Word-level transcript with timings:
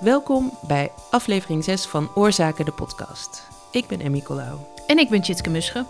Welkom 0.00 0.58
bij 0.66 0.92
aflevering 1.10 1.64
6 1.64 1.86
van 1.86 2.10
Oorzaken 2.14 2.64
de 2.64 2.72
podcast. 2.72 3.42
Ik 3.70 3.86
ben 3.86 4.00
Emmy 4.00 4.20
Colau. 4.20 4.58
En 4.86 4.98
ik 4.98 5.08
ben 5.08 5.20
Tjitske 5.20 5.50
Musche. 5.50 5.86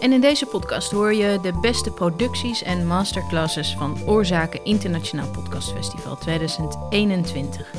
En 0.00 0.12
in 0.12 0.20
deze 0.20 0.46
podcast 0.46 0.90
hoor 0.90 1.14
je 1.14 1.38
de 1.42 1.58
beste 1.60 1.90
producties 1.90 2.62
en 2.62 2.86
masterclasses 2.86 3.74
van 3.74 3.98
Oorzaken 4.06 4.64
Internationaal 4.64 5.30
Podcast 5.30 5.72
Festival 5.72 6.16
2021. 6.16 7.72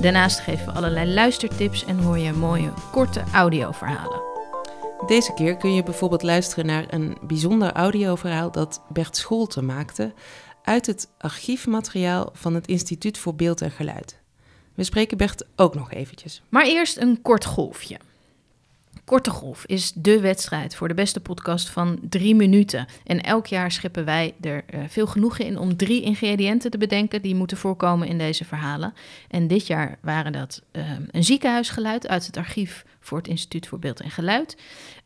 Daarnaast 0.00 0.40
geven 0.40 0.66
we 0.66 0.72
allerlei 0.72 1.14
luistertips 1.14 1.84
en 1.84 1.98
hoor 2.02 2.18
je 2.18 2.32
mooie 2.32 2.72
korte 2.92 3.24
audioverhalen. 3.32 4.22
Deze 5.06 5.34
keer 5.34 5.56
kun 5.56 5.74
je 5.74 5.82
bijvoorbeeld 5.82 6.22
luisteren 6.22 6.66
naar 6.66 6.84
een 6.88 7.16
bijzonder 7.22 7.72
audioverhaal 7.72 8.50
dat 8.50 8.80
Bert 8.88 9.16
Scholte 9.16 9.62
maakte 9.62 10.12
uit 10.62 10.86
het 10.86 11.08
archiefmateriaal 11.18 12.30
van 12.32 12.54
het 12.54 12.66
Instituut 12.66 13.18
voor 13.18 13.34
Beeld 13.34 13.60
en 13.60 13.70
Geluid. 13.70 14.22
We 14.74 14.84
spreken 14.84 15.16
Bert 15.16 15.44
ook 15.56 15.74
nog 15.74 15.92
eventjes. 15.92 16.42
Maar 16.48 16.66
eerst 16.66 16.96
een 16.96 17.22
kort 17.22 17.44
golfje. 17.44 17.98
Korte 19.04 19.30
Golf 19.30 19.64
is 19.66 19.92
de 19.92 20.20
wedstrijd 20.20 20.74
voor 20.74 20.88
de 20.88 20.94
beste 20.94 21.20
podcast 21.20 21.68
van 21.68 21.98
drie 22.08 22.34
minuten. 22.34 22.86
En 23.04 23.22
elk 23.22 23.46
jaar 23.46 23.72
scheppen 23.72 24.04
wij 24.04 24.34
er 24.40 24.64
uh, 24.74 24.80
veel 24.88 25.06
genoegen 25.06 25.44
in 25.44 25.58
om 25.58 25.76
drie 25.76 26.02
ingrediënten 26.02 26.70
te 26.70 26.78
bedenken 26.78 27.22
die 27.22 27.34
moeten 27.34 27.56
voorkomen 27.56 28.08
in 28.08 28.18
deze 28.18 28.44
verhalen. 28.44 28.94
En 29.28 29.46
dit 29.46 29.66
jaar 29.66 29.98
waren 30.00 30.32
dat 30.32 30.62
uh, 30.72 30.90
een 31.10 31.24
ziekenhuisgeluid 31.24 32.08
uit 32.08 32.26
het 32.26 32.36
archief 32.36 32.84
voor 33.00 33.18
het 33.18 33.28
Instituut 33.28 33.66
voor 33.66 33.78
Beeld 33.78 34.00
en 34.00 34.10
Geluid. 34.10 34.56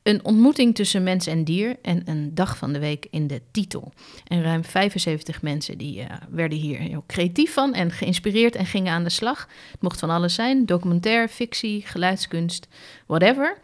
Een 0.08 0.24
ontmoeting 0.24 0.74
tussen 0.74 1.02
mens 1.02 1.26
en 1.26 1.44
dier 1.44 1.76
en 1.82 2.02
een 2.04 2.34
dag 2.34 2.56
van 2.56 2.72
de 2.72 2.78
week 2.78 3.06
in 3.10 3.26
de 3.26 3.42
titel. 3.50 3.92
En 4.26 4.42
ruim 4.42 4.64
75 4.64 5.42
mensen 5.42 5.78
die 5.78 6.00
uh, 6.00 6.06
werden 6.30 6.58
hier 6.58 6.78
heel 6.78 7.04
creatief 7.06 7.52
van 7.52 7.74
en 7.74 7.90
geïnspireerd 7.90 8.56
en 8.56 8.66
gingen 8.66 8.92
aan 8.92 9.04
de 9.04 9.10
slag. 9.10 9.48
Het 9.70 9.82
mocht 9.82 9.98
van 9.98 10.10
alles 10.10 10.34
zijn: 10.34 10.66
documentair, 10.66 11.28
fictie, 11.28 11.82
geluidskunst, 11.86 12.68
whatever. 13.06 13.58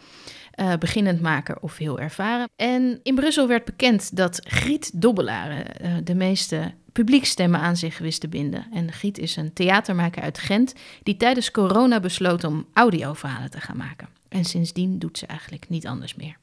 Uh, 0.61 0.73
beginnend 0.79 1.21
maker 1.21 1.57
of 1.61 1.77
heel 1.77 2.01
ervaren. 2.01 2.49
En 2.57 3.01
in 3.03 3.15
Brussel 3.15 3.49
werd 3.49 3.65
bekend 3.65 4.17
dat 4.17 4.41
Griet 4.45 5.01
Dobbelaren 5.01 5.67
uh, 5.83 5.95
de 6.05 6.15
meeste 6.15 6.73
publiekstemmen 6.93 7.61
aan 7.61 7.77
zich 7.77 7.99
wist 7.99 8.21
te 8.21 8.29
binden. 8.29 8.67
En 8.73 8.93
Griet 8.93 9.19
is 9.19 9.37
een 9.37 9.53
theatermaker 9.53 10.23
uit 10.23 10.39
Gent 10.39 10.75
die 11.03 11.17
tijdens 11.17 11.51
corona 11.51 12.01
besloot 12.01 12.45
om 12.45 12.67
audioverhalen 12.73 13.51
te 13.51 13.61
gaan 13.61 13.77
maken. 13.77 14.09
En 14.29 14.45
sindsdien 14.45 14.99
doet 14.99 15.19
ze 15.19 15.27
eigenlijk 15.27 15.69
niet 15.69 15.87
anders 15.87 16.15
meer. 16.15 16.37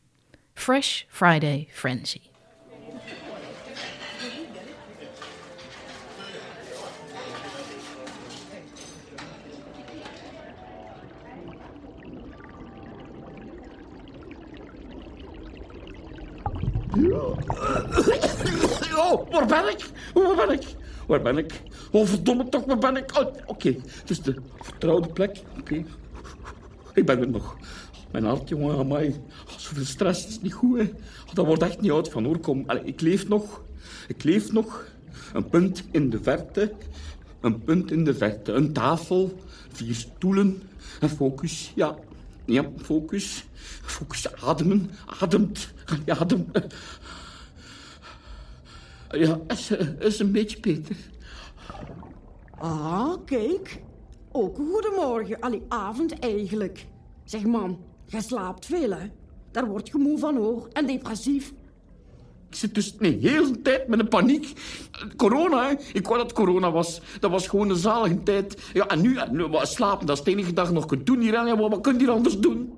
Fresh 0.53 1.03
Friday 1.07 1.67
Frenzy. 1.71 2.30
Oh, 18.97 19.31
waar 19.31 19.45
ben 19.45 19.69
ik? 19.69 19.89
Waar 20.13 20.35
ben 20.35 20.49
ik? 20.49 20.75
Waar 21.07 21.21
ben 21.21 21.37
ik? 21.37 21.61
Oh, 21.91 22.05
verdomme 22.05 22.49
toch, 22.49 22.65
waar 22.65 22.77
ben 22.77 22.95
ik? 22.95 23.17
Oh, 23.19 23.25
Oké, 23.25 23.37
okay. 23.45 23.79
dus 24.05 24.21
de 24.21 24.35
vertrouwde 24.59 25.07
plek. 25.07 25.41
Oké. 25.59 25.83
Ik 26.93 27.05
ben 27.05 27.19
er 27.19 27.29
nog. 27.29 27.57
Mijn 28.11 28.23
hart, 28.23 28.49
jongen, 28.49 28.77
amai. 28.77 29.15
Oh, 29.47 29.57
zoveel 29.57 29.85
stress 29.85 30.27
is 30.27 30.41
niet 30.41 30.53
goed, 30.53 30.77
hè. 30.77 30.83
Oh, 30.83 31.33
dat 31.33 31.45
wordt 31.45 31.63
echt 31.63 31.81
niet 31.81 31.91
oud 31.91 32.09
van, 32.09 32.23
hoor. 32.23 32.39
Kom, 32.39 32.63
Allee, 32.67 32.83
ik 32.83 33.01
leef 33.01 33.27
nog. 33.27 33.61
Ik 34.07 34.23
leef 34.23 34.51
nog. 34.51 34.85
Een 35.33 35.49
punt 35.49 35.83
in 35.91 36.09
de 36.09 36.19
verte. 36.21 36.73
Een 37.41 37.63
punt 37.63 37.91
in 37.91 38.03
de 38.03 38.13
verte. 38.13 38.51
Een 38.51 38.73
tafel. 38.73 39.39
Vier 39.71 39.95
stoelen. 39.95 40.61
En 40.99 41.09
focus, 41.09 41.71
ja. 41.75 41.97
Ja, 42.51 42.63
focus. 42.77 43.45
Focus, 43.81 44.35
ademen. 44.35 44.91
Ademt. 45.19 45.73
Adem. 46.05 46.45
Ja, 49.09 49.39
is, 49.47 49.71
is 49.99 50.19
een 50.19 50.31
beetje 50.31 50.59
beter. 50.59 50.95
Ah, 52.57 53.13
kijk. 53.25 53.81
Ook 54.31 54.57
een 54.57 54.69
goedemorgen. 54.71 55.39
Allee, 55.39 55.61
avond 55.67 56.19
eigenlijk. 56.19 56.87
Zeg, 57.23 57.43
man, 57.43 57.79
jij 58.05 58.21
slaapt 58.21 58.65
veel, 58.65 58.91
hè? 58.91 59.07
Daar 59.51 59.65
word 59.65 59.87
je 59.87 59.97
moe 59.97 60.17
van, 60.19 60.35
hoor. 60.35 60.67
En 60.73 60.87
depressief. 60.87 61.53
Ik 62.51 62.57
zit 62.57 62.75
dus 62.75 62.97
de 62.97 63.07
hele 63.07 63.61
tijd 63.61 63.87
met 63.87 63.99
een 63.99 64.07
paniek. 64.07 64.53
Corona, 65.15 65.67
hè? 65.67 65.75
Ik 65.93 66.05
wou 66.07 66.17
dat 66.17 66.27
het 66.27 66.33
corona 66.33 66.71
was. 66.71 67.01
Dat 67.19 67.31
was 67.31 67.47
gewoon 67.47 67.69
een 67.69 67.75
zalige 67.75 68.23
tijd. 68.23 68.61
Ja, 68.73 68.87
en 68.87 69.01
nu, 69.01 69.19
nu 69.31 69.47
slapen, 69.61 70.05
dat 70.05 70.17
is 70.17 70.23
de 70.23 70.31
enige 70.31 70.53
dag 70.53 70.71
nog 70.71 70.85
kunt 70.85 71.05
doen 71.05 71.19
hier. 71.19 71.33
Ja, 71.33 71.57
wat, 71.57 71.69
wat 71.69 71.81
kun 71.81 71.99
je 71.99 72.09
anders 72.09 72.39
doen? 72.39 72.73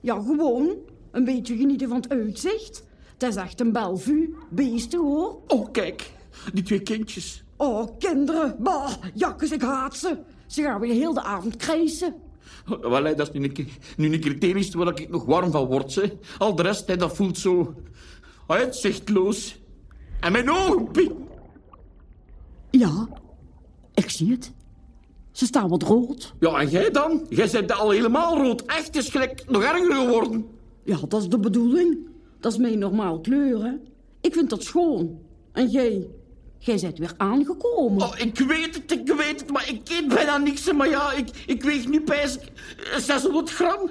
Ja, 0.00 0.14
gewoon. 0.14 0.76
Een 1.10 1.24
beetje 1.24 1.56
genieten 1.56 1.88
van 1.88 1.96
het 1.96 2.08
uitzicht. 2.08 2.84
Het 3.18 3.22
is 3.22 3.36
echt 3.36 3.60
een 3.60 3.72
Bellevue. 3.72 4.34
Beesten, 4.50 5.00
hoor. 5.00 5.38
Oh, 5.46 5.70
kijk. 5.72 6.10
Die 6.52 6.62
twee 6.62 6.80
kindjes. 6.80 7.44
Oh, 7.56 7.98
kinderen. 7.98 8.56
Bah, 8.58 8.92
jakkes, 9.14 9.50
ik 9.50 9.62
haat 9.62 9.96
ze. 9.96 10.18
Ze 10.46 10.62
gaan 10.62 10.80
weer 10.80 10.94
heel 10.94 11.14
de 11.14 11.22
avond 11.22 11.56
krijsen. 11.56 12.14
Wel, 12.80 13.02
dat 13.02 13.20
is 13.20 13.30
nu 13.30 13.44
een, 13.44 13.68
nu 13.96 14.12
een 14.12 14.20
criterium 14.20 14.78
waar 14.78 15.00
ik 15.00 15.08
nog 15.08 15.24
warm 15.24 15.50
van 15.50 15.66
word. 15.66 15.94
Hè. 15.94 16.12
Al 16.38 16.54
de 16.54 16.62
rest, 16.62 16.86
hè, 16.86 16.96
dat 16.96 17.16
voelt 17.16 17.38
zo 17.38 17.74
uitzichtloos. 18.46 19.60
En 20.20 20.32
mijn 20.32 20.50
ogen. 20.50 20.88
Ja, 22.70 23.08
ik 23.94 24.10
zie 24.10 24.30
het. 24.30 24.52
Ze 25.30 25.46
staan 25.46 25.68
wat 25.68 25.82
rood. 25.82 26.34
Ja, 26.40 26.60
en 26.60 26.68
jij 26.68 26.90
dan? 26.90 27.26
Jij 27.28 27.48
bent 27.52 27.72
al 27.72 27.90
helemaal 27.90 28.36
rood. 28.36 28.64
Echt, 28.64 28.96
is 28.96 29.08
gelijk 29.08 29.50
nog 29.50 29.62
erger 29.62 29.94
geworden. 29.94 30.46
Ja, 30.84 30.98
dat 31.08 31.22
is 31.22 31.28
de 31.28 31.38
bedoeling. 31.38 31.98
Dat 32.40 32.52
is 32.52 32.58
mijn 32.58 32.78
normaal 32.78 33.20
kleur, 33.20 33.64
hè. 33.64 33.72
Ik 34.20 34.34
vind 34.34 34.50
dat 34.50 34.62
schoon. 34.62 35.18
En 35.52 35.68
jij? 35.68 36.08
Jij 36.64 36.78
bent 36.80 36.98
weer 36.98 37.14
aangekomen. 37.16 38.02
Oh, 38.02 38.12
ik 38.18 38.38
weet 38.38 38.74
het, 38.74 38.92
ik 38.92 39.12
weet 39.16 39.40
het, 39.40 39.50
maar 39.50 39.68
ik 39.68 39.88
eet 39.88 40.08
bijna 40.08 40.38
niks. 40.38 40.72
Maar 40.72 40.88
ja, 40.88 41.12
ik, 41.12 41.28
ik 41.46 41.62
weeg 41.62 41.86
nu 41.86 42.00
bijna 42.00 42.30
600 42.98 43.50
gram. 43.50 43.90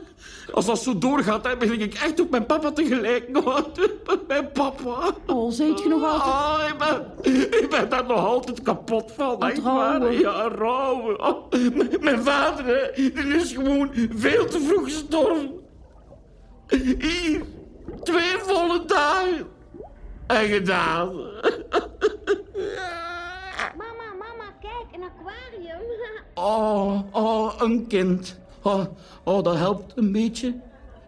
Als 0.53 0.65
dat 0.65 0.83
zo 0.83 0.97
doorgaat, 0.97 1.43
dan 1.43 1.57
begin 1.59 1.81
ik 1.81 1.93
echt 1.93 2.19
op 2.19 2.29
mijn 2.29 2.45
papa 2.45 2.71
tegelijk. 2.71 3.29
mijn 4.27 4.51
papa. 4.51 5.15
Oh, 5.25 5.51
zijt 5.51 5.79
je 5.79 5.89
nog 5.89 6.03
altijd... 6.03 6.23
Oh, 6.23 6.59
ik, 6.67 6.77
ben, 6.77 7.61
ik 7.61 7.69
ben 7.69 7.89
daar 7.89 8.05
nog 8.05 8.25
altijd 8.25 8.61
kapot 8.61 9.11
van. 9.15 9.41
Echt 9.41 9.61
waar. 9.61 10.13
Ja, 10.13 10.47
rouwen. 10.47 11.21
Oh, 11.21 11.51
mijn 11.99 12.23
vader, 12.23 12.65
hè, 12.65 12.91
die 12.95 13.11
is 13.13 13.51
gewoon 13.51 13.89
veel 14.15 14.45
te 14.45 14.59
vroeg 14.59 14.83
gestorven. 14.83 15.51
Hier, 16.67 17.41
twee 18.03 18.37
volle 18.37 18.85
dagen. 18.85 19.59
En 20.31 20.47
gedaan. 20.47 21.07
Mama, 23.77 24.07
mama, 24.19 24.47
kijk, 24.61 24.85
een 24.93 25.03
aquarium. 25.03 25.81
Oh, 26.33 26.99
oh, 27.11 27.53
een 27.57 27.87
kind. 27.87 28.39
Oh, 28.61 28.85
oh, 29.23 29.43
dat 29.43 29.57
helpt 29.57 29.97
een 29.97 30.11
beetje 30.11 30.55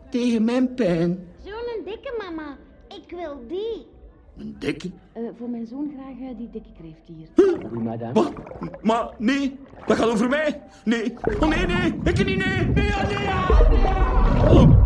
tegen 0.09 0.43
mijn 0.45 0.73
pijn. 0.73 1.27
Zo'n 1.45 1.83
dikke, 1.85 2.13
mama. 2.17 2.57
Ik 2.87 3.17
wil 3.17 3.43
die. 3.47 3.87
Een 4.37 4.55
dikke? 4.59 4.91
Uh, 5.17 5.29
voor 5.37 5.49
mijn 5.49 5.67
zoon 5.67 5.93
graag 5.97 6.31
uh, 6.31 6.37
die 6.37 6.49
dikke 6.49 6.69
kreeftier. 6.79 7.27
Huh? 7.35 7.71
Oui, 7.71 7.83
madame. 7.83 8.13
Wat? 8.13 8.33
Maar 8.81 9.09
nee, 9.17 9.59
dat 9.85 9.97
gaat 9.97 10.09
over 10.09 10.29
mij. 10.29 10.61
Nee. 10.83 11.13
Oh 11.39 11.47
nee, 11.47 11.65
nee. 11.65 11.93
Ik 12.03 12.25
niet, 12.25 12.45
nee. 12.45 12.65
Nee, 12.65 12.87
ja, 12.87 13.07
nee, 13.07 13.23
ja. 13.23 13.67
Nee, 13.69 13.79
ja. 13.79 14.51
Oh. 14.51 14.81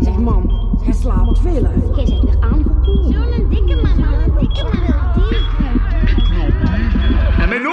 Zeg, 0.00 0.16
mam, 0.16 0.61
jij 0.84 0.92
slaapt 0.92 1.38
veel, 1.38 1.64
hè? 1.64 1.74
Jij 1.74 2.04
bent 2.04 2.22
weer 2.22 2.40
aangekomen. 2.40 3.12
Zo'n 3.12 3.48
dikke, 3.48 3.74
mama. 3.74 4.24
Een 4.24 4.34
dikke, 4.38 4.70
die. 5.14 5.38
En 7.42 7.48
mijn. 7.48 7.66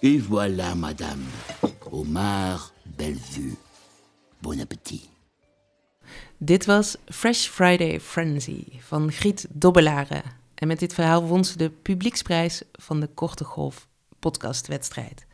Et 0.00 0.22
voilà, 0.22 0.76
madame. 0.76 1.22
Omar 1.90 2.70
Bellevue. 2.82 3.56
Bon 4.38 4.60
appétit. 4.60 5.08
Dit 6.38 6.64
was 6.66 6.96
Fresh 7.06 7.46
Friday 7.46 8.00
Frenzy 8.00 8.64
van 8.80 9.12
Griet 9.12 9.46
Dobbelaren. 9.50 10.22
En 10.54 10.66
met 10.66 10.78
dit 10.78 10.94
verhaal 10.94 11.26
won 11.26 11.44
ze 11.44 11.56
de 11.56 11.70
publieksprijs 11.70 12.62
van 12.72 13.00
de 13.00 13.06
Korte 13.06 13.44
Golf 13.44 13.88
podcastwedstrijd. 14.18 15.26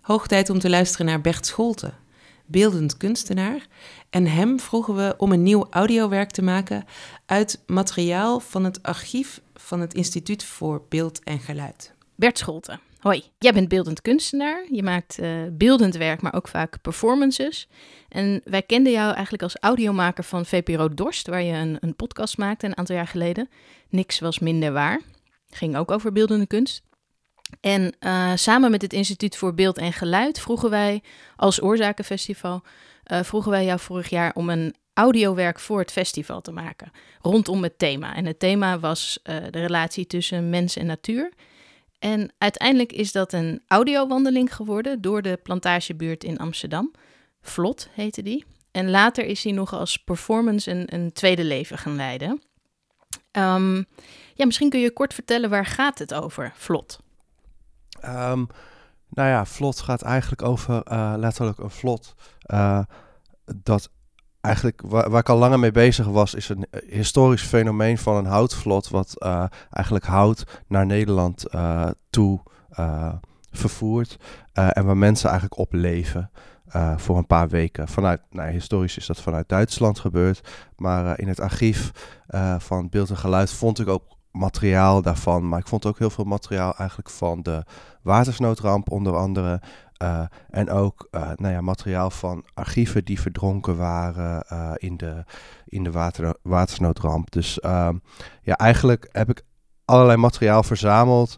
Hoog 0.00 0.26
tijd 0.26 0.50
om 0.50 0.58
te 0.58 0.70
luisteren 0.70 1.06
naar 1.06 1.20
Bert 1.20 1.46
Scholte, 1.46 1.92
beeldend 2.52 2.96
kunstenaar. 2.96 3.66
En 4.10 4.26
hem 4.26 4.60
vroegen 4.60 4.94
we 4.94 5.14
om 5.16 5.32
een 5.32 5.42
nieuw 5.42 5.66
audiowerk 5.70 6.30
te 6.30 6.42
maken 6.42 6.84
uit 7.26 7.62
materiaal 7.66 8.40
van 8.40 8.64
het 8.64 8.82
archief 8.82 9.40
van 9.54 9.80
het 9.80 9.94
Instituut 9.94 10.44
voor 10.44 10.82
Beeld 10.88 11.24
en 11.24 11.38
Geluid. 11.38 11.94
Bert 12.14 12.38
Scholte, 12.38 12.78
hoi. 12.98 13.22
Jij 13.38 13.52
bent 13.52 13.68
beeldend 13.68 14.00
kunstenaar. 14.00 14.64
Je 14.70 14.82
maakt 14.82 15.18
uh, 15.20 15.30
beeldend 15.52 15.96
werk, 15.96 16.22
maar 16.22 16.34
ook 16.34 16.48
vaak 16.48 16.82
performances. 16.82 17.68
En 18.08 18.40
wij 18.44 18.62
kenden 18.62 18.92
jou 18.92 19.12
eigenlijk 19.12 19.42
als 19.42 19.56
audiomaker 19.60 20.24
van 20.24 20.46
VPRO 20.46 20.94
Dorst, 20.94 21.26
waar 21.26 21.42
je 21.42 21.52
een, 21.52 21.76
een 21.80 21.96
podcast 21.96 22.38
maakte 22.38 22.66
een 22.66 22.76
aantal 22.76 22.96
jaar 22.96 23.06
geleden. 23.06 23.48
Niks 23.88 24.18
was 24.18 24.38
minder 24.38 24.72
waar. 24.72 25.00
Ging 25.50 25.76
ook 25.76 25.90
over 25.90 26.12
beeldende 26.12 26.46
kunst. 26.46 26.82
En 27.60 27.94
uh, 28.00 28.32
samen 28.34 28.70
met 28.70 28.82
het 28.82 28.92
Instituut 28.92 29.36
voor 29.36 29.54
Beeld 29.54 29.78
en 29.78 29.92
Geluid 29.92 30.40
vroegen 30.40 30.70
wij 30.70 31.02
als 31.36 31.62
Oorzakenfestival, 31.62 32.62
uh, 33.06 33.22
vroegen 33.22 33.50
wij 33.50 33.64
jou 33.64 33.80
vorig 33.80 34.08
jaar 34.08 34.34
om 34.34 34.50
een 34.50 34.74
audiowerk 34.94 35.60
voor 35.60 35.78
het 35.78 35.92
festival 35.92 36.40
te 36.40 36.52
maken, 36.52 36.90
rondom 37.20 37.62
het 37.62 37.78
thema. 37.78 38.14
En 38.14 38.26
het 38.26 38.38
thema 38.38 38.78
was 38.78 39.18
uh, 39.24 39.36
de 39.50 39.60
relatie 39.60 40.06
tussen 40.06 40.50
mens 40.50 40.76
en 40.76 40.86
natuur. 40.86 41.32
En 41.98 42.32
uiteindelijk 42.38 42.92
is 42.92 43.12
dat 43.12 43.32
een 43.32 43.62
audiowandeling 43.66 44.54
geworden 44.54 45.00
door 45.00 45.22
de 45.22 45.38
plantagebuurt 45.42 46.24
in 46.24 46.38
Amsterdam. 46.38 46.92
Vlot 47.40 47.88
heette 47.92 48.22
die. 48.22 48.44
En 48.70 48.90
later 48.90 49.24
is 49.24 49.44
hij 49.44 49.52
nog 49.52 49.72
als 49.72 49.96
performance 49.96 50.84
een, 50.86 51.12
tweede 51.12 51.44
leven 51.44 51.78
gaan 51.78 51.96
leiden. 51.96 52.42
Um, 53.32 53.86
ja, 54.34 54.46
misschien 54.46 54.70
kun 54.70 54.80
je 54.80 54.92
kort 54.92 55.14
vertellen 55.14 55.50
waar 55.50 55.66
gaat 55.66 55.98
het 55.98 56.14
over, 56.14 56.52
Vlot? 56.56 56.98
Um, 58.04 58.46
nou 59.08 59.28
ja, 59.28 59.44
vlot 59.44 59.80
gaat 59.80 60.02
eigenlijk 60.02 60.42
over 60.42 60.82
uh, 60.92 61.14
letterlijk 61.16 61.58
een 61.58 61.70
vlot. 61.70 62.14
Uh, 62.46 62.78
dat 63.56 63.90
eigenlijk 64.40 64.82
waar, 64.86 65.18
ik 65.18 65.28
al 65.28 65.38
langer 65.38 65.58
mee 65.58 65.70
bezig 65.70 66.06
was, 66.06 66.34
is 66.34 66.48
een 66.48 66.66
historisch 66.86 67.42
fenomeen 67.42 67.98
van 67.98 68.16
een 68.16 68.26
houtvlot. 68.26 68.88
Wat 68.88 69.24
eigenlijk 69.70 70.04
hout 70.04 70.62
naar 70.66 70.86
Nederland 70.86 71.44
toe 72.10 72.40
vervoert. 73.50 74.16
en 74.52 74.84
waar 74.84 74.96
mensen 74.96 75.30
eigenlijk 75.30 75.60
op 75.60 75.72
leven. 75.72 76.30
voor 76.96 77.16
een 77.18 77.26
paar 77.26 77.48
weken. 77.48 77.88
Vanuit, 77.88 78.20
nou, 78.30 78.50
historisch 78.50 78.96
is 78.96 79.06
dat 79.06 79.20
vanuit 79.20 79.48
Duitsland 79.48 79.98
gebeurd. 79.98 80.48
Maar 80.76 81.18
in 81.18 81.28
het 81.28 81.40
archief 81.40 81.92
van 82.58 82.88
Beeld 82.88 83.10
en 83.10 83.16
Geluid 83.16 83.50
vond 83.50 83.78
ik 83.78 83.88
ook 83.88 84.04
materiaal 84.32 85.02
daarvan. 85.02 85.48
Maar 85.48 85.58
ik 85.58 85.66
vond 85.66 85.86
ook 85.86 85.98
heel 85.98 86.10
veel 86.10 86.24
materiaal 86.24 86.74
eigenlijk 86.76 87.10
van 87.10 87.42
de 87.42 87.64
watersnoodramp 88.02 88.90
onder 88.90 89.16
andere. 89.16 89.60
Uh, 90.02 90.22
en 90.50 90.70
ook 90.70 91.08
uh, 91.10 91.30
nou 91.34 91.54
ja, 91.54 91.60
materiaal 91.60 92.10
van 92.10 92.44
archieven 92.54 93.04
die 93.04 93.20
verdronken 93.20 93.76
waren 93.76 94.44
uh, 94.52 94.72
in 94.76 94.96
de, 94.96 95.24
in 95.66 95.84
de 95.84 95.90
water, 95.90 96.36
watersnoodramp. 96.42 97.30
Dus 97.30 97.60
ehm, 97.60 97.96
ja, 98.42 98.56
eigenlijk 98.56 99.08
heb 99.12 99.30
ik 99.30 99.44
allerlei 99.84 100.16
materiaal 100.16 100.62
verzameld. 100.62 101.36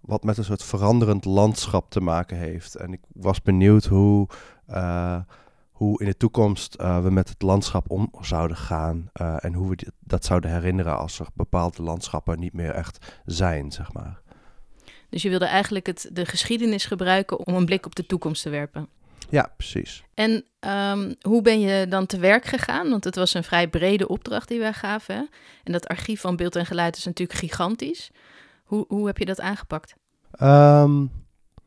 wat 0.00 0.24
met 0.24 0.38
een 0.38 0.44
soort 0.44 0.62
veranderend 0.62 1.24
landschap 1.24 1.90
te 1.90 2.00
maken 2.00 2.36
heeft. 2.36 2.74
En 2.74 2.92
ik 2.92 3.00
was 3.12 3.42
benieuwd 3.42 3.84
hoe 3.84 4.28
hoe 5.84 6.00
in 6.00 6.06
de 6.06 6.16
toekomst 6.16 6.76
uh, 6.80 7.02
we 7.02 7.10
met 7.10 7.28
het 7.28 7.42
landschap 7.42 7.90
om 7.90 8.10
zouden 8.20 8.56
gaan. 8.56 9.10
Uh, 9.20 9.44
en 9.44 9.52
hoe 9.52 9.68
we 9.68 9.92
dat 9.98 10.24
zouden 10.24 10.50
herinneren 10.50 10.98
als 10.98 11.18
er 11.18 11.26
bepaalde 11.34 11.82
landschappen 11.82 12.38
niet 12.38 12.52
meer 12.52 12.70
echt 12.70 13.22
zijn, 13.24 13.72
zeg 13.72 13.92
maar. 13.92 14.20
Dus 15.08 15.22
je 15.22 15.28
wilde 15.28 15.44
eigenlijk 15.44 15.86
het, 15.86 16.08
de 16.12 16.26
geschiedenis 16.26 16.84
gebruiken 16.84 17.46
om 17.46 17.54
een 17.54 17.64
blik 17.64 17.86
op 17.86 17.94
de 17.94 18.06
toekomst 18.06 18.42
te 18.42 18.50
werpen. 18.50 18.88
Ja, 19.30 19.52
precies. 19.56 20.04
En 20.14 20.44
um, 20.60 21.14
hoe 21.20 21.42
ben 21.42 21.60
je 21.60 21.88
dan 21.88 22.06
te 22.06 22.18
werk 22.18 22.44
gegaan? 22.44 22.90
Want 22.90 23.04
het 23.04 23.16
was 23.16 23.34
een 23.34 23.44
vrij 23.44 23.68
brede 23.68 24.08
opdracht 24.08 24.48
die 24.48 24.58
wij 24.58 24.72
gaven. 24.72 25.14
Hè? 25.14 25.22
En 25.64 25.72
dat 25.72 25.86
archief 25.86 26.20
van 26.20 26.36
beeld 26.36 26.56
en 26.56 26.66
geluid 26.66 26.96
is 26.96 27.04
natuurlijk 27.04 27.38
gigantisch. 27.38 28.10
Hoe, 28.64 28.84
hoe 28.88 29.06
heb 29.06 29.18
je 29.18 29.24
dat 29.24 29.40
aangepakt? 29.40 29.94
Um, 30.40 31.10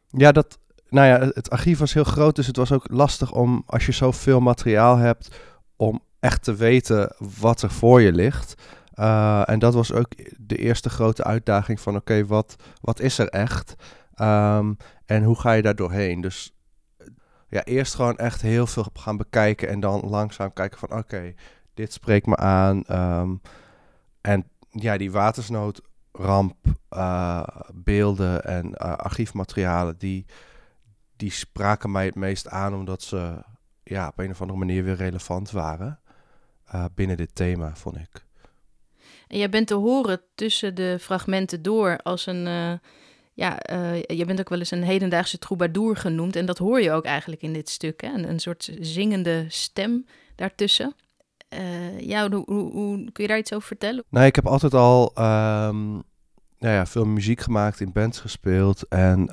ja, 0.09 0.31
dat, 0.31 0.59
nou 0.89 1.07
ja, 1.07 1.31
het 1.33 1.49
archief 1.49 1.79
was 1.79 1.93
heel 1.93 2.03
groot, 2.03 2.35
dus 2.35 2.47
het 2.47 2.55
was 2.55 2.71
ook 2.71 2.85
lastig 2.89 3.31
om, 3.31 3.63
als 3.65 3.85
je 3.85 3.91
zoveel 3.91 4.39
materiaal 4.39 4.97
hebt, 4.97 5.35
om 5.75 6.01
echt 6.19 6.43
te 6.43 6.55
weten 6.55 7.15
wat 7.39 7.61
er 7.61 7.71
voor 7.71 8.01
je 8.01 8.11
ligt. 8.11 8.55
Uh, 8.95 9.49
en 9.49 9.59
dat 9.59 9.73
was 9.73 9.93
ook 9.93 10.07
de 10.37 10.55
eerste 10.55 10.89
grote 10.89 11.23
uitdaging 11.23 11.79
van, 11.79 11.95
oké, 11.95 12.25
wat, 12.25 12.55
wat 12.81 12.99
is 12.99 13.17
er 13.17 13.27
echt? 13.27 13.75
Um, 14.21 14.77
en 15.05 15.23
hoe 15.23 15.39
ga 15.39 15.51
je 15.51 15.61
daar 15.61 15.75
doorheen? 15.75 16.21
Dus 16.21 16.53
ja, 17.49 17.63
eerst 17.63 17.95
gewoon 17.95 18.17
echt 18.17 18.41
heel 18.41 18.67
veel 18.67 18.85
gaan 18.93 19.17
bekijken 19.17 19.69
en 19.69 19.79
dan 19.79 19.99
langzaam 19.99 20.53
kijken 20.53 20.79
van, 20.79 20.97
oké, 20.97 21.33
dit 21.73 21.93
spreekt 21.93 22.25
me 22.25 22.35
aan. 22.35 22.83
Um, 22.91 23.41
en 24.21 24.49
ja, 24.69 24.97
die 24.97 25.11
watersnoodramp, 25.11 26.55
uh, 26.89 27.43
beelden 27.73 28.43
en 28.43 28.77
archiefmaterialen, 28.77 29.97
die 29.97 30.25
die 31.17 31.31
spraken 31.31 31.91
mij 31.91 32.05
het 32.05 32.15
meest 32.15 32.47
aan 32.47 32.73
omdat 32.73 33.01
ze 33.01 33.43
ja, 33.83 34.07
op 34.07 34.19
een 34.19 34.29
of 34.29 34.41
andere 34.41 34.59
manier 34.59 34.83
weer 34.83 34.95
relevant 34.95 35.51
waren 35.51 35.99
uh, 36.75 36.85
binnen 36.95 37.17
dit 37.17 37.35
thema, 37.35 37.75
vond 37.75 37.95
ik. 37.95 38.25
En 39.27 39.37
jij 39.37 39.49
bent 39.49 39.67
te 39.67 39.73
horen 39.73 40.21
tussen 40.35 40.75
de 40.75 40.97
fragmenten 41.01 41.61
door 41.61 41.97
als 42.03 42.25
een. 42.25 42.45
Uh, 42.45 42.71
ja, 43.33 43.69
uh, 43.71 44.01
je 44.03 44.25
bent 44.25 44.39
ook 44.39 44.49
wel 44.49 44.59
eens 44.59 44.71
een 44.71 44.83
hedendaagse 44.83 45.39
troubadour 45.39 45.95
genoemd. 45.95 46.35
En 46.35 46.45
dat 46.45 46.57
hoor 46.57 46.81
je 46.81 46.91
ook 46.91 47.05
eigenlijk 47.05 47.41
in 47.41 47.53
dit 47.53 47.69
stuk. 47.69 48.01
Hè? 48.01 48.13
Een, 48.13 48.29
een 48.29 48.39
soort 48.39 48.71
zingende 48.79 49.45
stem 49.47 50.05
daartussen. 50.35 50.95
Uh, 51.53 51.99
ja, 51.99 52.29
hoe, 52.29 52.43
hoe, 52.45 52.71
hoe, 52.71 53.11
kun 53.11 53.23
je 53.23 53.27
daar 53.27 53.37
iets 53.37 53.53
over 53.53 53.67
vertellen? 53.67 54.03
Nou, 54.09 54.25
ik 54.25 54.35
heb 54.35 54.47
altijd 54.47 54.73
al 54.73 55.11
um, 55.17 56.03
nou 56.59 56.73
ja, 56.73 56.85
veel 56.85 57.05
muziek 57.05 57.41
gemaakt, 57.41 57.79
in 57.79 57.91
bands 57.91 58.19
gespeeld. 58.19 58.87
En 58.87 59.29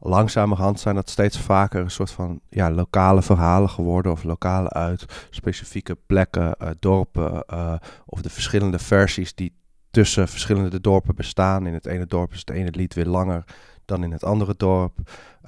langzamerhand 0.00 0.80
zijn 0.80 0.94
dat 0.94 1.10
steeds 1.10 1.38
vaker 1.38 1.80
een 1.80 1.90
soort 1.90 2.10
van 2.10 2.40
ja, 2.48 2.70
lokale 2.70 3.22
verhalen 3.22 3.70
geworden. 3.70 4.12
Of 4.12 4.22
lokale 4.22 4.68
uit 4.68 5.26
specifieke 5.30 5.96
plekken, 6.06 6.54
uh, 6.62 6.68
dorpen. 6.78 7.44
Uh, 7.52 7.74
of 8.06 8.22
de 8.22 8.30
verschillende 8.30 8.78
versies 8.78 9.34
die 9.34 9.54
tussen 9.90 10.28
verschillende 10.28 10.80
dorpen 10.80 11.14
bestaan. 11.14 11.66
In 11.66 11.74
het 11.74 11.86
ene 11.86 12.06
dorp 12.06 12.32
is 12.32 12.38
het 12.38 12.50
ene 12.50 12.70
lied 12.70 12.94
weer 12.94 13.06
langer 13.06 13.44
dan 13.84 14.04
in 14.04 14.12
het 14.12 14.24
andere 14.24 14.54
dorp. 14.56 14.98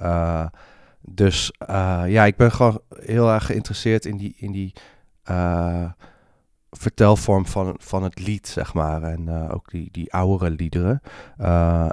Uh, 0.01 0.45
dus 1.01 1.51
ja, 2.05 2.25
ik 2.25 2.35
ben 2.35 2.51
gewoon 2.51 2.81
heel 2.89 3.29
erg 3.29 3.45
geïnteresseerd 3.45 4.05
in 4.05 4.17
die, 4.17 4.35
in 4.37 4.51
die 4.51 4.73
vertelvorm 6.69 7.45
van, 7.45 7.75
van 7.77 8.03
het 8.03 8.19
lied, 8.19 8.47
zeg 8.47 8.73
maar. 8.73 9.03
En 9.03 9.49
ook 9.49 9.71
die, 9.71 9.89
die 9.91 10.13
oudere 10.13 10.49
liederen. 10.49 11.01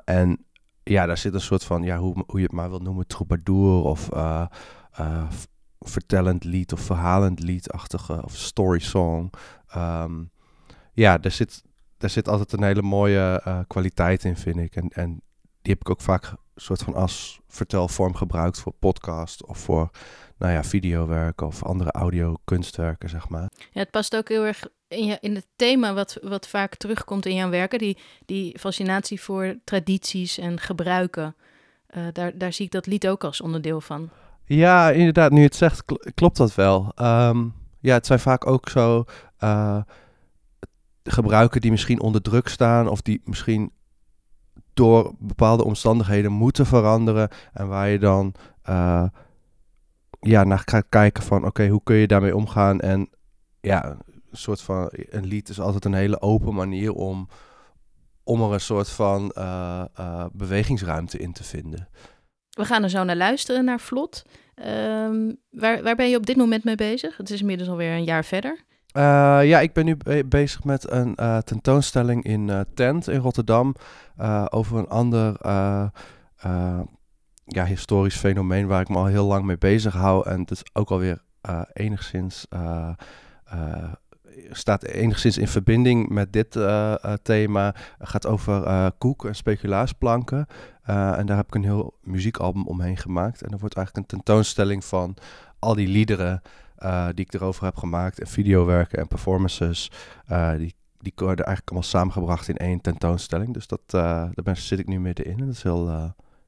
en 0.04 0.45
ja, 0.88 1.06
daar 1.06 1.18
zit 1.18 1.34
een 1.34 1.40
soort 1.40 1.64
van, 1.64 1.82
ja, 1.82 1.98
hoe, 1.98 2.24
hoe 2.26 2.38
je 2.38 2.46
het 2.46 2.52
maar 2.52 2.68
wil 2.68 2.78
noemen, 2.78 3.06
troubadour 3.06 3.84
of 3.84 4.08
uh, 4.14 4.46
vertellend 5.80 6.44
lied 6.44 6.72
of 6.72 6.80
verhalend 6.80 7.40
liedachtige 7.40 8.22
of 8.24 8.36
story 8.36 8.78
song. 8.78 9.30
Um, 9.76 10.30
ja, 10.92 11.18
daar 11.18 11.32
zit, 11.32 11.62
daar 11.98 12.10
zit 12.10 12.28
altijd 12.28 12.52
een 12.52 12.62
hele 12.62 12.82
mooie 12.82 13.42
uh, 13.46 13.58
kwaliteit 13.66 14.24
in, 14.24 14.36
vind 14.36 14.56
ik. 14.56 14.76
En, 14.76 14.88
en 14.88 15.20
die 15.62 15.72
heb 15.72 15.80
ik 15.80 15.90
ook 15.90 16.00
vaak 16.00 16.34
soort 16.56 16.82
van 16.82 16.94
als 16.94 17.40
vertelvorm 17.48 18.14
gebruikt 18.14 18.60
voor 18.60 18.72
podcast 18.78 19.46
of 19.46 19.58
voor 19.58 19.90
nou 20.38 20.52
ja, 20.52 20.64
videowerken 20.64 21.46
of 21.46 21.64
andere 21.64 21.90
audio 21.90 22.36
kunstwerken, 22.44 23.08
zeg 23.08 23.28
maar. 23.28 23.50
Ja, 23.70 23.80
het 23.80 23.90
past 23.90 24.16
ook 24.16 24.28
heel 24.28 24.44
erg 24.44 24.66
in, 24.88 25.04
je, 25.04 25.18
in 25.20 25.34
het 25.34 25.46
thema 25.56 25.94
wat, 25.94 26.18
wat 26.22 26.48
vaak 26.48 26.74
terugkomt 26.74 27.26
in 27.26 27.34
jouw 27.34 27.50
werken, 27.50 27.78
die, 27.78 27.98
die 28.26 28.58
fascinatie 28.58 29.20
voor 29.20 29.56
tradities 29.64 30.38
en 30.38 30.60
gebruiken. 30.60 31.36
Uh, 31.96 32.02
daar, 32.12 32.38
daar 32.38 32.52
zie 32.52 32.64
ik 32.64 32.72
dat 32.72 32.86
lied 32.86 33.08
ook 33.08 33.24
als 33.24 33.40
onderdeel 33.40 33.80
van. 33.80 34.10
Ja, 34.44 34.90
inderdaad, 34.90 35.30
nu 35.30 35.38
je 35.38 35.44
het 35.44 35.56
zegt, 35.56 35.82
klopt 36.14 36.36
dat 36.36 36.54
wel. 36.54 36.92
Um, 37.00 37.54
ja, 37.80 37.94
het 37.94 38.06
zijn 38.06 38.18
vaak 38.18 38.46
ook 38.46 38.68
zo 38.68 39.04
uh, 39.40 39.78
gebruiken 41.02 41.60
die 41.60 41.70
misschien 41.70 42.00
onder 42.00 42.22
druk 42.22 42.48
staan 42.48 42.88
of 42.88 43.02
die 43.02 43.20
misschien 43.24 43.72
door 44.76 45.14
bepaalde 45.18 45.64
omstandigheden 45.64 46.32
moeten 46.32 46.66
veranderen 46.66 47.28
en 47.52 47.68
waar 47.68 47.88
je 47.88 47.98
dan 47.98 48.34
uh, 48.68 49.04
ja, 50.20 50.44
naar 50.44 50.62
gaat 50.64 50.86
kijken 50.88 51.22
van 51.22 51.44
oké, 51.44 51.68
hoe 51.68 51.80
kun 51.84 51.96
je 51.96 52.06
daarmee 52.06 52.36
omgaan 52.36 52.80
en 52.80 53.10
ja, 53.60 53.84
een 54.30 54.36
soort 54.36 54.60
van, 54.60 54.88
een 54.90 55.26
lied 55.26 55.48
is 55.48 55.60
altijd 55.60 55.84
een 55.84 55.94
hele 55.94 56.20
open 56.20 56.54
manier 56.54 56.92
om, 56.92 57.28
om 58.24 58.42
er 58.42 58.52
een 58.52 58.60
soort 58.60 58.88
van 58.88 59.32
uh, 59.38 59.84
uh, 60.00 60.24
bewegingsruimte 60.32 61.18
in 61.18 61.32
te 61.32 61.44
vinden. 61.44 61.88
We 62.50 62.64
gaan 62.64 62.82
er 62.82 62.90
zo 62.90 63.04
naar 63.04 63.16
luisteren, 63.16 63.64
naar 63.64 63.80
Vlot. 63.80 64.22
Um, 64.66 65.36
waar, 65.50 65.82
waar 65.82 65.96
ben 65.96 66.10
je 66.10 66.16
op 66.16 66.26
dit 66.26 66.36
moment 66.36 66.64
mee 66.64 66.74
bezig? 66.74 67.16
Het 67.16 67.30
is 67.30 67.40
inmiddels 67.40 67.68
alweer 67.68 67.92
een 67.92 68.04
jaar 68.04 68.24
verder. 68.24 68.64
Uh, 68.96 69.02
ja, 69.44 69.60
ik 69.60 69.72
ben 69.72 69.84
nu 69.84 69.96
be 69.96 70.24
bezig 70.24 70.64
met 70.64 70.90
een 70.90 71.14
tentoonstelling 71.44 72.24
in 72.24 72.64
Tent 72.74 73.08
in 73.08 73.20
Rotterdam 73.20 73.74
over 74.50 74.78
een 74.78 74.88
ander 74.88 75.36
ja, 77.44 77.64
historisch 77.64 78.16
fenomeen 78.16 78.66
waar 78.66 78.80
ik 78.80 78.88
me 78.88 78.96
al 78.96 79.06
heel 79.06 79.26
lang 79.26 79.44
mee 79.44 79.58
bezig 79.58 79.94
hou. 79.94 80.28
En 80.28 80.44
dus 80.44 80.62
ook 80.72 80.90
alweer 80.90 81.22
enigszins 81.72 82.46
staat 84.50 84.84
enigszins 84.84 85.38
in 85.38 85.48
verbinding 85.48 86.08
met 86.08 86.32
dit 86.32 86.58
thema. 87.22 87.74
Het 87.98 88.08
gaat 88.08 88.26
over 88.26 88.92
koek 88.98 89.24
en 89.24 89.34
speculaasplanken. 89.34 90.46
en 90.82 91.26
daar 91.26 91.36
heb 91.36 91.46
ik 91.46 91.54
een 91.54 91.64
heel 91.64 91.98
muziekalbum 92.02 92.66
omheen 92.66 92.96
gemaakt. 92.96 93.42
En 93.42 93.50
er 93.52 93.58
wordt 93.58 93.76
eigenlijk 93.76 94.06
een 94.06 94.16
tentoonstelling 94.16 94.84
van 94.84 95.16
al 95.58 95.74
die 95.74 95.88
liederen 95.88 96.42
die 97.14 97.24
ik 97.24 97.34
erover 97.34 97.64
heb 97.64 97.76
gemaakt. 97.76 98.20
En 98.20 98.26
videowerken 98.26 98.98
en 98.98 99.08
performances. 99.08 99.90
die 100.58 100.74
die 101.00 101.12
worden 101.16 101.44
eigenlijk 101.46 101.70
allemaal 101.70 101.88
samengebracht 101.90 102.48
in 102.48 102.56
één 102.56 102.80
tentoonstelling. 102.80 103.54
Dus 103.54 103.66
dat, 103.66 103.80
eh, 103.86 103.92
daar 104.02 104.42
ben, 104.42 104.56
zit 104.56 104.78
ik 104.78 104.86
nu 104.86 105.00
middenin. 105.00 105.38
En 105.38 105.46
dat 105.46 105.54
is 105.54 105.62
heel 105.62 105.88
eh, 105.88 106.04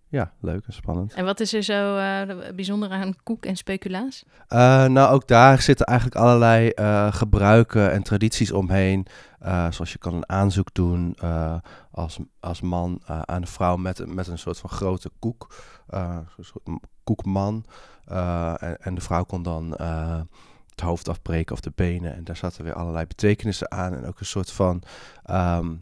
ja, 0.09 0.33
leuk 0.41 0.67
en 0.67 0.73
spannend. 0.73 1.13
En 1.15 1.25
wat 1.25 1.41
is 1.41 1.53
er 1.55 1.63
zo 1.63 1.97
eh, 1.97 2.55
bijzonder 2.55 2.91
aan 2.91 3.15
koek 3.23 3.45
en 3.45 3.57
speculaas? 3.57 4.25
Eh, 4.49 4.85
nou, 4.87 5.13
ook 5.13 5.29
daar 5.29 5.61
zitten 5.63 5.87
eigenlijk 5.87 6.21
allerlei 6.21 6.69
eh, 6.69 7.13
gebruiken 7.13 7.93
en 7.93 8.03
tradities 8.03 8.53
omheen. 8.53 9.07
Eh, 9.39 9.71
zoals 9.71 9.93
je 9.93 9.99
kan 9.99 10.15
een 10.15 10.29
aanzoek 10.29 10.75
doen 10.75 11.15
eh, 11.21 11.57
als, 11.91 12.19
als 12.41 12.61
man 12.61 13.01
eh, 13.07 13.21
aan 13.21 13.41
een 13.41 13.47
vrouw 13.49 13.77
met, 13.77 13.99
een- 13.99 14.15
met 14.15 14.27
een 14.27 14.39
soort 14.39 14.59
van 14.59 14.71
grote 14.71 15.11
koek. 15.19 15.55
eh, 15.89 16.19
een 16.37 16.45
soort 16.45 16.67
m- 16.67 16.81
koekman. 17.09 17.65
Eh, 18.09 18.63
en, 18.63 18.81
en 18.81 18.95
de 18.95 19.01
vrouw 19.01 19.25
kon 19.25 19.43
dan 19.43 19.77
eh, 19.77 20.21
het 20.71 20.81
hoofd 20.81 21.09
afbreken 21.09 21.55
of 21.55 21.61
de 21.61 21.73
benen. 21.75 22.15
En 22.15 22.25
daar 22.25 22.37
zaten 22.37 22.65
weer 22.65 22.75
allerlei 22.75 23.07
betekenissen 23.07 23.71
aan. 23.71 23.95
En 23.95 24.07
ook 24.07 24.21
een 24.21 24.27
soort 24.27 24.53
van... 24.53 24.83
ehm, 25.25 25.75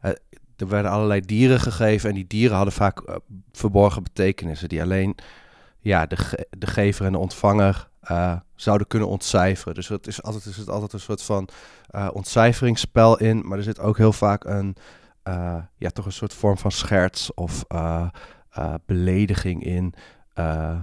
eh, 0.00 0.10
er 0.56 0.68
werden 0.68 0.90
allerlei 0.90 1.20
dieren 1.20 1.60
gegeven. 1.60 2.08
En 2.08 2.14
die 2.14 2.26
dieren 2.26 2.56
hadden 2.56 2.74
vaak 2.74 3.20
verborgen 3.52 4.02
betekenissen. 4.02 4.68
Die 4.68 4.82
alleen 4.82 5.16
ja, 5.80 6.06
de, 6.06 6.46
de 6.58 6.66
gever 6.66 7.06
en 7.06 7.12
de 7.12 7.18
ontvanger 7.18 7.88
zouden 8.54 8.86
kunnen 8.86 9.08
ontcijferen. 9.08 9.74
Dus 9.74 9.88
het 9.88 10.06
is 10.06 10.22
altijd, 10.22 10.44
er 10.44 10.52
zit 10.52 10.70
altijd 10.70 10.92
een 10.92 11.00
soort 11.00 11.22
van 11.22 11.48
eh 11.86 12.08
ontcijferingsspel 12.12 13.18
in. 13.18 13.46
Maar 13.46 13.58
er 13.58 13.64
zit 13.64 13.80
ook 13.80 13.96
heel 13.96 14.12
vaak 14.12 14.44
een, 14.44 14.76
ja, 15.76 15.90
toch 15.92 16.04
een 16.06 16.12
soort 16.12 16.34
vorm 16.34 16.58
van 16.58 16.72
scherts 16.72 17.34
of 17.34 17.64
belediging 18.86 19.64
in. 19.64 19.94
Eh, 20.36 20.80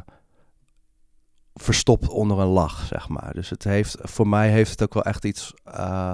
verstopt 1.53 2.09
onder 2.09 2.39
een 2.39 2.47
lach, 2.47 2.85
zeg 2.85 3.09
maar. 3.09 3.33
Dus 3.33 3.49
het 3.49 3.63
heeft, 3.63 3.97
voor 4.01 4.27
mij 4.27 4.49
heeft 4.49 4.71
het 4.71 4.83
ook 4.83 4.93
wel 4.93 5.03
echt 5.03 5.25
iets. 5.25 5.53
eh, 5.63 6.13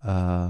eh, 0.00 0.46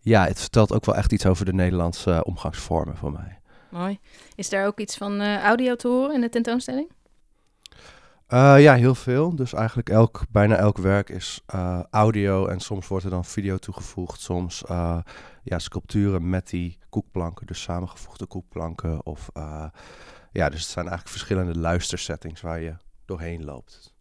ja, 0.00 0.24
het 0.24 0.40
vertelt 0.40 0.72
ook 0.72 0.84
wel 0.84 0.94
echt 0.94 1.12
iets 1.12 1.26
over 1.26 1.44
de 1.44 1.52
Nederlandse 1.52 2.24
omgangsvormen 2.24 2.96
voor 2.96 3.12
mij. 3.12 3.38
Mooi. 3.70 3.98
Is 4.34 4.48
daar 4.48 4.66
ook 4.66 4.80
iets 4.80 4.96
van 4.96 5.22
audio 5.22 5.76
te 5.76 5.88
horen 5.88 6.14
in 6.14 6.20
de 6.20 6.28
tentoonstelling? 6.28 6.90
Ja, 8.28 8.74
heel 8.74 8.94
veel. 8.94 9.36
Dus 9.36 9.52
eigenlijk 9.52 9.88
elk, 9.88 10.22
bijna 10.30 10.56
elk 10.56 10.78
werk 10.78 11.08
is 11.08 11.42
audio 11.90 12.46
en 12.46 12.60
soms 12.60 12.88
wordt 12.88 13.04
er 13.04 13.10
dan 13.10 13.24
video 13.24 13.56
toegevoegd. 13.56 14.20
Soms 14.20 14.62
ja, 15.42 15.58
sculpturen 15.58 16.30
met 16.30 16.48
die 16.48 16.78
koekplanken, 16.88 17.46
dus 17.46 17.62
samengevoegde 17.62 18.26
koekplanken. 18.26 19.06
Of, 19.06 19.30
ja, 20.36 20.48
dus 20.48 20.60
het 20.60 20.70
zijn 20.70 20.88
eigenlijk 20.88 21.16
verschillende 21.16 21.58
luistersettings 21.58 22.40
waar 22.40 22.60
je 22.60 22.76
doorheen 23.04 23.44
loopt. 23.44 23.94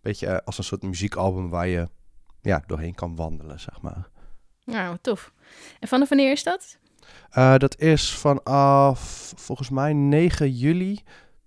Beetje 0.00 0.26
eh, 0.26 0.36
als 0.44 0.58
een 0.58 0.64
soort 0.64 0.82
muziekalbum 0.82 1.48
waar 1.48 1.66
je 1.66 1.88
ja, 2.40 2.62
doorheen 2.66 2.94
kan 2.94 3.16
wandelen, 3.16 3.60
zeg 3.60 3.80
maar. 3.80 4.08
Nou, 4.64 4.96
tof. 5.00 5.32
En 5.80 5.88
vanaf 5.88 6.08
wanneer 6.08 6.32
is 6.32 6.42
dat? 6.42 6.78
Eh, 7.30 7.56
dat 7.56 7.78
is 7.78 8.12
vanaf 8.12 9.32
volgens 9.36 9.70
mij 9.70 9.92
9 9.92 10.50
juli 10.50 11.00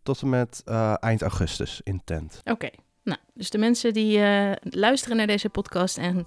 tot 0.04 0.22
en 0.22 0.30
met 0.30 0.62
eh, 0.66 0.94
eind 1.00 1.22
augustus 1.22 1.82
in 1.84 2.02
tent. 2.04 2.42
Oké. 2.44 2.70
Nou, 3.04 3.20
dus 3.34 3.50
de 3.50 3.58
mensen 3.58 3.94
die 3.94 4.20
luisteren 4.62 5.18
naar 5.18 5.28
deze 5.28 5.50
podcast 5.50 5.98
en 5.98 6.26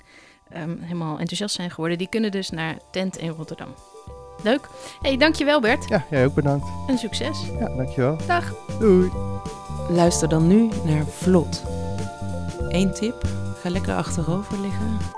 ehm, 0.49 0.79
helemaal 0.79 1.19
enthousiast 1.19 1.55
zijn 1.55 1.71
geworden, 1.71 1.99
die 1.99 2.09
kunnen 2.09 2.31
dus 2.31 2.51
naar 2.51 2.79
Tent 2.91 3.17
in 3.17 3.29
Rotterdam. 3.29 3.75
Leuk. 4.43 4.69
hey, 5.01 5.17
dankjewel 5.17 5.61
Bert. 5.61 5.89
Ja, 5.89 6.05
jij 6.11 6.25
ook 6.25 6.35
bedankt. 6.35 6.67
En 6.87 6.99
succes. 6.99 7.47
Ja, 7.59 7.77
dankjewel. 7.77 8.19
Dag. 8.27 8.55
Doei. 8.79 9.11
Luister 9.89 10.29
dan 10.29 10.47
nu 10.47 10.69
naar 10.85 11.07
Vlot. 11.07 11.65
Eén 12.69 12.95
tip, 12.95 13.27
ga 13.61 13.71
lekker 13.71 13.95
achterover 13.95 14.61
liggen 14.61 15.17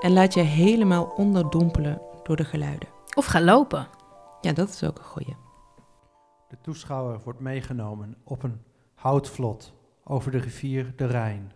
en 0.00 0.12
laat 0.12 0.34
je 0.34 0.40
helemaal 0.40 1.04
onderdompelen 1.04 2.00
door 2.22 2.36
de 2.36 2.44
geluiden. 2.44 2.88
Of 3.14 3.26
ga 3.26 3.40
lopen. 3.40 3.86
Ja, 4.40 4.52
dat 4.52 4.68
is 4.68 4.84
ook 4.84 4.98
een 4.98 5.04
goeie. 5.04 5.36
De 6.48 6.56
toeschouwer 6.60 7.20
wordt 7.24 7.40
meegenomen 7.40 8.16
op 8.24 8.42
een 8.42 8.60
houtvlot 8.94 9.74
over 10.04 10.30
de 10.30 10.38
rivier 10.38 10.92
de 10.96 11.06
Rijn. 11.06 11.52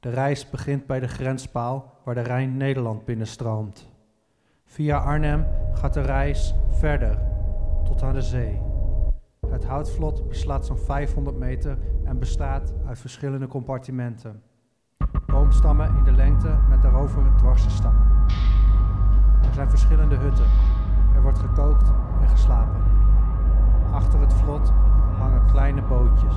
De 0.00 0.10
reis 0.10 0.50
begint 0.50 0.86
bij 0.86 1.00
de 1.00 1.08
grenspaal 1.08 1.92
waar 2.04 2.14
de 2.14 2.20
Rijn 2.20 2.56
Nederland 2.56 3.04
binnenstroomt. 3.04 3.88
Via 4.64 4.98
Arnhem 4.98 5.46
gaat 5.74 5.94
de 5.94 6.00
reis 6.00 6.54
verder 6.68 7.18
tot 7.84 8.02
aan 8.02 8.14
de 8.14 8.22
zee. 8.22 8.60
Het 9.48 9.64
houtvlot 9.64 10.28
beslaat 10.28 10.66
zo'n 10.66 10.78
500 10.78 11.36
meter 11.36 11.78
en 12.04 12.18
bestaat 12.18 12.72
uit 12.86 12.98
verschillende 12.98 13.46
compartimenten. 13.46 14.42
Boomstammen 15.26 15.96
in 15.96 16.04
de 16.04 16.12
lengte 16.12 16.56
met 16.68 16.82
daarover 16.82 17.22
dwarse 17.36 17.70
stammen. 17.70 18.06
Er 19.42 19.54
zijn 19.54 19.70
verschillende 19.70 20.16
hutten. 20.16 20.46
Er 21.14 21.22
wordt 21.22 21.38
gekookt 21.38 21.92
en 22.20 22.28
geslapen. 22.28 22.82
Achter 23.92 24.20
het 24.20 24.34
vlot 24.34 24.72
hangen 25.18 25.46
kleine 25.46 25.82
bootjes. 25.82 26.36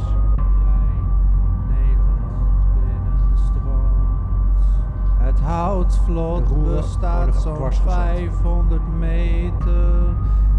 Het 5.27 5.39
houtvlot 5.39 6.63
bestaat 6.63 7.41
zo'n 7.41 7.55
dwarsgezet. 7.55 7.93
500 7.93 8.81
meter 8.99 10.15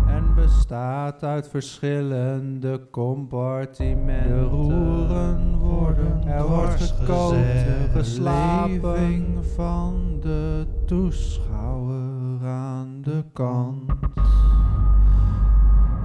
en 0.06 0.34
bestaat 0.34 1.22
uit 1.24 1.48
verschillende 1.48 2.80
compartimenten. 2.90 4.28
De 4.28 4.44
roeren 4.44 5.58
worden 5.58 6.22
er 6.26 6.46
wordt 6.48 6.82
gekookt 6.82 7.34
en 7.34 7.88
geslapen 7.92 9.44
van 9.56 10.18
de 10.20 10.66
toeschouwer 10.86 12.46
aan 12.46 12.98
de 13.02 13.24
kant 13.32 13.82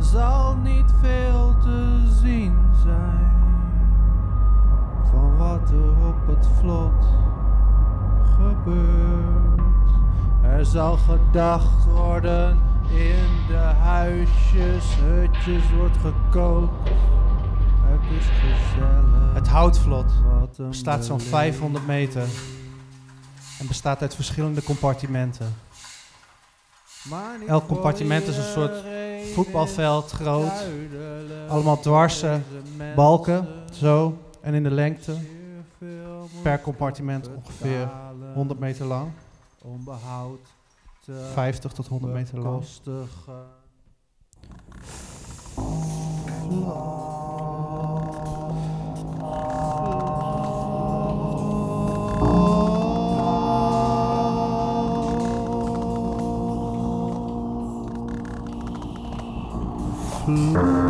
zal 0.03 0.55
niet 0.55 0.93
veel 1.01 1.22
gebeurt. 8.63 9.61
Er 10.43 10.65
zal 10.65 10.97
gedacht 10.97 11.85
worden 11.85 12.61
in 12.89 13.47
de 13.47 13.71
huisjes, 13.81 14.95
hutjes 15.01 15.63
wordt 15.77 15.97
gekookt. 15.97 16.89
Het 17.81 18.19
is 18.19 18.25
gezellig. 18.25 19.33
Het 19.33 19.47
houtvlot 19.47 20.13
bestaat 20.57 21.05
zo'n 21.05 21.17
beleving. 21.17 21.39
500 21.39 21.87
meter 21.87 22.27
en 23.59 23.67
bestaat 23.67 24.01
uit 24.01 24.15
verschillende 24.15 24.63
compartimenten. 24.63 25.55
Elk 27.47 27.67
compartiment 27.67 28.27
is 28.27 28.37
een 28.37 28.43
soort 28.43 28.83
voetbalveld 29.33 30.11
groot. 30.11 30.65
Allemaal 31.47 31.79
dwarse 31.79 32.41
Deze 32.51 32.93
balken, 32.95 33.47
zo. 33.71 34.17
En 34.41 34.53
in 34.53 34.63
de 34.63 34.71
lengte, 34.71 35.15
per 36.41 36.61
compartiment 36.61 37.29
ongeveer 37.35 37.89
100 38.33 38.59
meter 38.59 38.85
lang. 38.85 39.11
te 41.01 41.31
50 41.33 41.73
tot 41.73 41.87
100 41.87 42.13
meter 42.13 42.39
lang. 42.39 42.53
bekostigen. 42.53 43.61
Er 60.25 60.82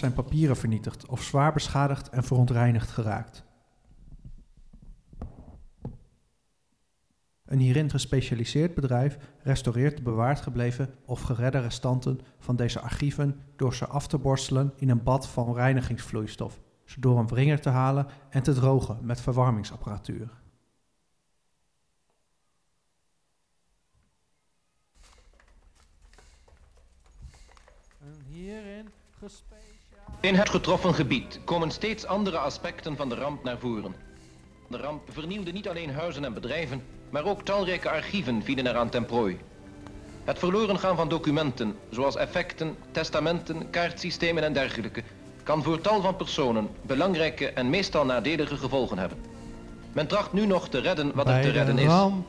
zijn 0.00 0.12
papieren 0.12 0.56
vernietigd 0.56 1.06
of 1.06 1.22
zwaar 1.22 1.52
beschadigd 1.52 2.08
en 2.08 2.24
verontreinigd 2.24 2.90
geraakt. 2.90 3.44
Een 7.44 7.58
hierin 7.58 7.90
gespecialiseerd 7.90 8.74
bedrijf 8.74 9.18
restaureert 9.42 9.96
de 9.96 10.02
bewaard 10.02 10.40
gebleven 10.40 10.94
of 11.04 11.20
geredde 11.20 11.60
restanten 11.60 12.20
van 12.38 12.56
deze 12.56 12.80
archieven 12.80 13.40
door 13.56 13.74
ze 13.74 13.86
af 13.86 14.06
te 14.06 14.18
borstelen 14.18 14.72
in 14.76 14.88
een 14.88 15.02
bad 15.02 15.28
van 15.28 15.54
reinigingsvloeistof, 15.54 16.60
ze 16.84 17.00
door 17.00 17.18
een 17.18 17.28
wringer 17.28 17.60
te 17.60 17.68
halen 17.68 18.06
en 18.30 18.42
te 18.42 18.52
drogen 18.52 18.98
met 19.02 19.20
verwarmingsapparatuur. 19.20 20.30
Hierin 28.26 28.88
In 30.20 30.34
het 30.34 30.48
getroffen 30.48 30.94
gebied 30.94 31.40
komen 31.44 31.70
steeds 31.70 32.06
andere 32.06 32.38
aspecten 32.38 32.96
van 32.96 33.08
de 33.08 33.14
ramp 33.14 33.44
naar 33.44 33.58
voren. 33.58 33.94
De 34.68 34.76
ramp 34.76 35.02
vernielde 35.12 35.52
niet 35.52 35.68
alleen 35.68 35.90
huizen 35.90 36.24
en 36.24 36.34
bedrijven, 36.34 36.82
maar 37.10 37.24
ook 37.24 37.42
talrijke 37.42 37.90
archieven 37.90 38.42
vielen 38.42 38.66
eraan 38.66 38.88
ten 38.88 39.06
prooi. 39.06 39.38
Het 40.24 40.38
verloren 40.38 40.78
gaan 40.78 40.96
van 40.96 41.08
documenten, 41.08 41.76
zoals 41.90 42.16
effecten, 42.16 42.76
testamenten, 42.90 43.70
kaartsystemen 43.70 44.42
en 44.42 44.52
dergelijke, 44.52 45.02
kan 45.42 45.62
voor 45.62 45.80
tal 45.80 46.00
van 46.00 46.16
personen 46.16 46.68
belangrijke 46.82 47.50
en 47.50 47.70
meestal 47.70 48.04
nadelige 48.04 48.56
gevolgen 48.56 48.98
hebben. 48.98 49.18
Men 49.92 50.06
tracht 50.06 50.32
nu 50.32 50.46
nog 50.46 50.68
te 50.68 50.78
redden 50.78 51.14
wat 51.14 51.28
er 51.28 51.40
te 51.40 51.46
de 51.46 51.50
redden 51.50 51.78
is. 51.78 51.86
ramp 51.86 52.26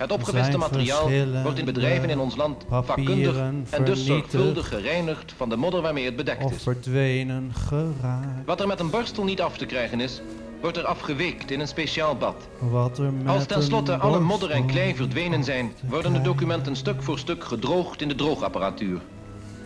Het 0.00 0.12
opgewiste 0.12 0.58
materiaal 0.58 1.10
wordt 1.42 1.58
in 1.58 1.64
bedrijven 1.64 2.10
in 2.10 2.18
ons 2.18 2.36
land 2.36 2.64
vakkundig 2.70 3.36
en 3.70 3.84
dus 3.84 4.06
zorgvuldig 4.06 4.68
gereinigd 4.68 5.34
van 5.36 5.48
de 5.48 5.56
modder 5.56 5.82
waarmee 5.82 6.04
het 6.04 6.16
bedekt 6.16 6.50
is. 6.50 6.62
verdwenen 6.62 7.52
geraakt. 7.54 8.46
Wat 8.46 8.60
er 8.60 8.66
met 8.66 8.80
een 8.80 8.90
borstel 8.90 9.24
niet 9.24 9.40
af 9.40 9.56
te 9.56 9.66
krijgen 9.66 10.00
is, 10.00 10.20
wordt 10.60 10.76
er 10.76 10.84
afgeweekt 10.84 11.50
in 11.50 11.60
een 11.60 11.68
speciaal 11.68 12.16
bad. 12.16 12.48
Wat 12.58 12.98
er 12.98 13.12
met 13.12 13.26
Als 13.26 13.46
tenslotte 13.46 13.96
alle 13.96 14.20
modder 14.20 14.50
en 14.50 14.66
klei 14.66 14.94
verdwenen 14.94 15.44
zijn, 15.44 15.72
worden 15.88 16.12
de 16.12 16.20
documenten 16.20 16.76
stuk 16.76 17.02
voor 17.02 17.18
stuk 17.18 17.44
gedroogd 17.44 18.02
in 18.02 18.08
de 18.08 18.14
droogapparatuur. 18.14 19.00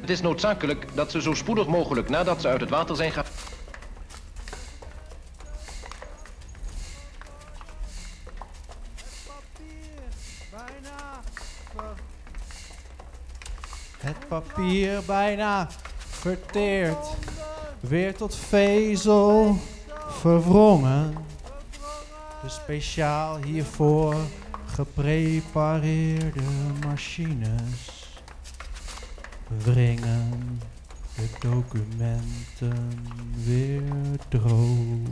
Het 0.00 0.10
is 0.10 0.20
noodzakelijk 0.20 0.86
dat 0.94 1.10
ze 1.10 1.22
zo 1.22 1.34
spoedig 1.34 1.66
mogelijk 1.66 2.08
nadat 2.08 2.40
ze 2.40 2.48
uit 2.48 2.60
het 2.60 2.70
water 2.70 2.96
zijn 2.96 3.10
gehaald. 3.12 3.53
Het 13.98 14.28
papier 14.28 15.02
bijna 15.06 15.68
verteerd, 15.96 17.06
weer 17.80 18.14
tot 18.16 18.36
vezel 18.36 19.56
verwrongen. 20.08 21.14
De 22.42 22.48
speciaal 22.48 23.36
hiervoor 23.36 24.14
geprepareerde 24.66 26.42
machines 26.86 28.04
wringen 29.64 30.60
de 31.16 31.28
documenten 31.40 32.98
weer 33.44 33.82
droog. 34.28 35.08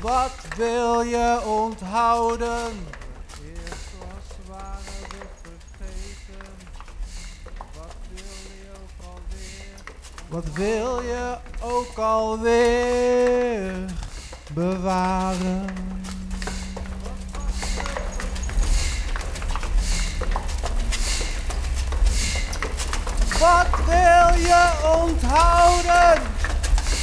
Wat 0.00 0.32
wil 0.56 1.00
je 1.00 1.40
onthouden? 1.46 2.86
Eerst 3.44 3.90
was 3.98 4.36
waren 4.46 4.78
we 5.08 5.26
vergeten. 5.42 6.52
Wat 7.74 7.94
wil 8.10 8.24
je 8.58 8.70
ook 8.74 9.04
alweer? 9.10 9.74
Wat 10.28 10.52
wil 10.52 11.02
je 11.02 11.36
ook 11.60 11.98
alweer 11.98 13.84
bewaren? 14.52 15.66
Wat 23.38 23.84
wil 23.86 24.40
je 24.42 24.72
onthouden? 25.00 26.27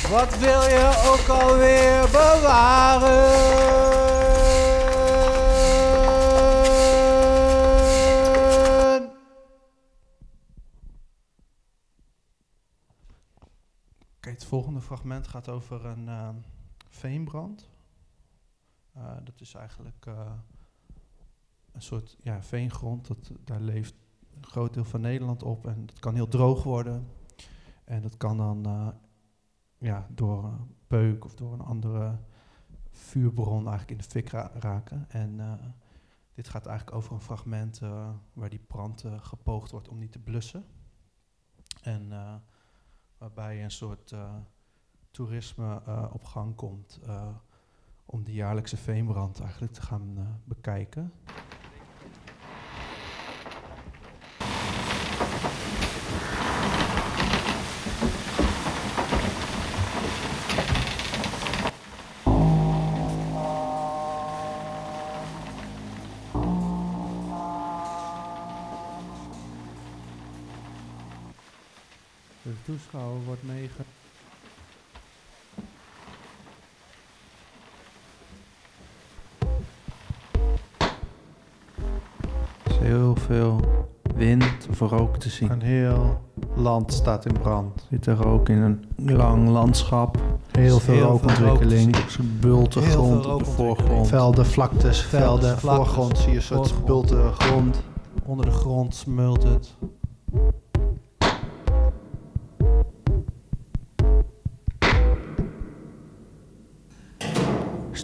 Wat 0.09 0.37
wil 0.37 0.61
je 0.61 1.03
ook 1.11 1.39
alweer 1.39 2.01
bewaren? 2.01 3.25
Oké, 14.17 14.29
het 14.29 14.45
volgende 14.45 14.81
fragment 14.81 15.27
gaat 15.27 15.49
over 15.49 15.85
een 15.85 16.07
eh, 16.09 16.29
veenbrand. 16.89 17.69
Eh, 18.93 19.15
dat 19.23 19.41
is 19.41 19.53
eigenlijk 19.53 20.05
eh, 20.05 20.31
een 21.71 21.81
soort 21.81 22.17
ja, 22.19 22.43
veengrond. 22.43 23.07
Dat, 23.07 23.31
daar 23.43 23.61
leeft 23.61 23.93
een 24.35 24.45
groot 24.45 24.73
deel 24.73 24.85
van 24.85 25.01
Nederland 25.01 25.43
op. 25.43 25.67
En 25.67 25.85
dat 25.85 25.99
kan 25.99 26.15
heel 26.15 26.27
droog 26.27 26.63
worden. 26.63 27.07
En 27.85 28.01
dat 28.01 28.17
kan 28.17 28.37
dan 28.37 28.65
eh, 28.65 28.87
ja, 29.77 30.07
door 30.09 30.43
een 30.43 30.75
peuk 30.87 31.25
of 31.25 31.35
door 31.35 31.53
een 31.53 31.61
andere 31.61 32.19
vuurbron 32.91 33.67
eigenlijk 33.67 33.91
in 33.91 33.97
de 33.97 34.03
fik 34.03 34.29
ra- 34.29 34.51
raken. 34.53 35.05
En 35.09 35.39
eh, 35.39 35.53
dit 36.33 36.49
gaat 36.49 36.65
eigenlijk 36.65 36.97
over 36.97 37.13
een 37.13 37.21
fragment 37.21 37.81
eh, 37.81 38.09
waar 38.33 38.49
die 38.49 38.63
brand 38.67 39.03
eh, 39.03 39.19
gepoogd 39.19 39.71
wordt 39.71 39.89
om 39.89 39.97
niet 39.97 40.11
te 40.11 40.19
blussen. 40.19 40.65
En 41.81 42.09
waarbij 43.17 43.63
een 43.63 43.71
soort 43.71 44.15
toerisme 45.11 45.81
op 46.11 46.23
gang 46.23 46.55
komt 46.55 46.99
om 48.05 48.23
de 48.23 48.33
jaarlijkse 48.33 48.77
veenbrand 48.77 49.39
eigenlijk 49.39 49.73
te 49.73 49.81
gaan 49.81 50.13
eh, 50.17 50.23
bekijken. 72.45 72.63
De 72.65 72.71
toeschouwer 72.71 73.23
wordt 73.25 73.43
meege... 73.43 73.83
Er 82.63 82.71
is 82.71 82.77
heel 82.77 83.15
veel 83.15 83.59
wind 84.15 84.67
of 84.69 84.79
rook 84.79 85.17
te 85.17 85.29
zien. 85.29 85.51
Een 85.51 85.61
heel 85.61 86.21
land 86.55 86.93
staat 86.93 87.25
in 87.25 87.33
brand. 87.33 87.87
Zit 87.89 88.05
er 88.05 88.15
rook 88.15 88.49
in 88.49 88.61
een 88.61 88.85
lang 88.95 89.49
landschap. 89.49 90.17
Heel 90.51 90.79
veel 90.79 90.99
rookontwikkeling. 90.99 91.95
Bulte 92.39 92.81
grond 92.81 93.25
op 93.25 93.39
de 93.39 93.45
voorgrond. 93.45 94.07
Velden, 94.07 94.45
vlaktes, 94.45 95.01
velden, 95.01 95.59
voorgrond. 95.59 96.17
Zie 96.17 96.29
je 96.29 96.35
een 96.35 96.41
soort 96.41 96.71
gebulte 96.71 97.31
grond. 97.37 97.81
Onder 98.23 98.45
de 98.45 98.51
grond 98.51 98.95
smult 98.95 99.43
het. 99.43 99.75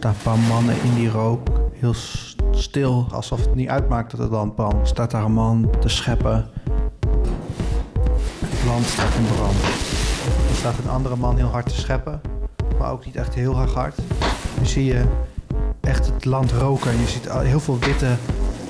Staan 0.01 0.13
een 0.13 0.23
paar 0.23 0.55
mannen 0.55 0.75
in 0.83 0.93
die 0.95 1.09
rook. 1.09 1.47
Heel 1.73 1.93
stil, 2.51 3.07
alsof 3.11 3.39
het 3.39 3.55
niet 3.55 3.69
uitmaakt 3.69 4.11
dat 4.11 4.19
het 4.19 4.29
land 4.29 4.55
brandt. 4.55 4.87
Staat 4.87 5.11
daar 5.11 5.23
een 5.23 5.33
man 5.33 5.69
te 5.79 5.89
scheppen. 5.89 6.49
Het 8.45 8.65
land 8.65 8.85
staat 8.85 9.15
in 9.15 9.25
brand. 9.35 9.63
Er 10.49 10.55
staat 10.55 10.77
een 10.83 10.89
andere 10.89 11.15
man 11.15 11.37
heel 11.37 11.47
hard 11.47 11.69
te 11.69 11.79
scheppen. 11.79 12.21
Maar 12.79 12.91
ook 12.91 13.05
niet 13.05 13.15
echt 13.15 13.33
heel 13.33 13.59
erg 13.61 13.73
hard. 13.73 13.97
Nu 14.59 14.65
zie 14.65 14.85
je 14.85 15.03
echt 15.81 16.05
het 16.13 16.25
land 16.25 16.51
roken. 16.51 16.91
En 16.91 16.97
je 16.97 17.07
ziet 17.07 17.31
heel 17.31 17.59
veel 17.59 17.79
witte, 17.79 18.15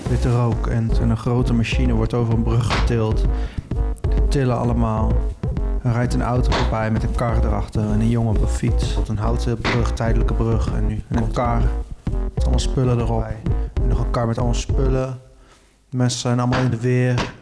witte 0.09 0.31
rook. 0.31 0.67
En 0.67 0.91
een 1.01 1.17
grote 1.17 1.53
machine 1.53 1.93
wordt 1.93 2.13
over 2.13 2.33
een 2.33 2.43
brug 2.43 2.79
getild. 2.79 3.25
Die 4.09 4.27
tillen 4.27 4.57
allemaal. 4.57 5.11
Er 5.83 5.91
rijdt 5.91 6.13
een 6.13 6.21
auto 6.21 6.51
voorbij 6.51 6.91
met 6.91 7.03
een 7.03 7.15
kar 7.15 7.45
erachter 7.45 7.81
en 7.81 7.99
een 7.99 8.09
jongen 8.09 8.35
op 8.35 8.41
een 8.41 8.47
fiets. 8.47 8.95
Een 9.07 9.17
houten 9.17 9.57
brug, 9.57 9.93
tijdelijke 9.93 10.33
brug. 10.33 10.73
En 10.73 10.87
nu 10.87 11.03
een 11.09 11.31
kar 11.31 11.61
met 12.33 12.43
allemaal 12.43 12.59
spullen 12.59 12.99
erop. 12.99 13.25
En 13.73 13.87
nog 13.87 13.99
een 13.99 14.11
kar 14.11 14.27
met 14.27 14.37
allemaal 14.37 14.55
spullen. 14.55 15.21
De 15.89 15.97
mensen 15.97 16.19
zijn 16.19 16.39
allemaal 16.39 16.59
in 16.59 16.69
de 16.69 16.79
weer. 16.79 17.33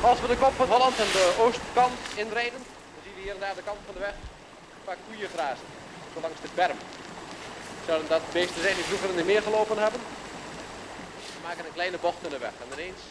Als 0.00 0.20
we 0.20 0.26
de 0.26 0.36
kop 0.36 0.52
van 0.52 0.68
Holland 0.68 0.98
en 0.98 1.04
de 1.12 1.36
oostkant 1.40 1.92
inrijden, 2.16 2.58
dan 2.58 3.02
zien 3.04 3.14
we 3.14 3.20
hier 3.22 3.36
naar 3.40 3.54
de 3.54 3.62
kant 3.64 3.78
van 3.84 3.94
de 3.94 4.00
weg 4.00 4.14
een 4.14 4.84
paar 4.84 4.96
koeien 5.08 5.28
grazen. 5.28 5.66
Langs 6.22 6.40
de 6.40 6.48
berm. 6.54 6.76
Zouden 7.86 8.08
dat 8.08 8.22
beesten 8.32 8.62
zijn 8.62 8.74
die 8.74 8.84
vroeger 8.84 9.08
in 9.10 9.16
de 9.16 9.24
meer 9.24 9.42
gelopen 9.42 9.78
hebben? 9.78 10.00
Ze 11.32 11.38
maken 11.46 11.64
een 11.64 11.72
kleine 11.72 11.98
bocht 12.00 12.20
in 12.24 12.30
de 12.30 12.38
weg 12.38 12.54
en 12.62 12.68
ineens 12.72 13.02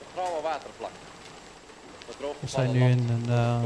een 0.00 0.10
grauwe 0.14 0.42
watervlak. 0.42 0.96
We 2.40 2.48
zijn 2.48 2.72
nu 2.72 2.80
in 2.80 3.08
een 3.08 3.26
eh, 3.28 3.60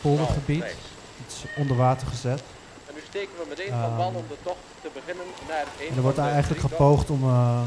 poldergebied. 0.00 0.62
Grauw, 0.62 0.72
grijs. 0.72 0.94
Het 1.24 1.32
is 1.32 1.60
onder 1.60 1.76
water 1.76 2.06
gezet. 2.06 2.42
En 2.86 2.94
nu 2.94 3.00
steken 3.08 3.34
we 3.38 3.44
meteen 3.48 3.70
van 3.70 3.96
wal 3.96 4.12
om 4.14 4.24
de 4.28 4.36
tocht 4.42 4.58
te 4.82 4.88
beginnen 4.92 5.26
naar 5.48 5.66
een 5.80 5.88
En 5.88 5.96
er 5.96 6.02
wordt 6.02 6.18
eigenlijk 6.18 6.60
gepoogd 6.60 7.10
om 7.10 7.22
eh, 7.22 7.60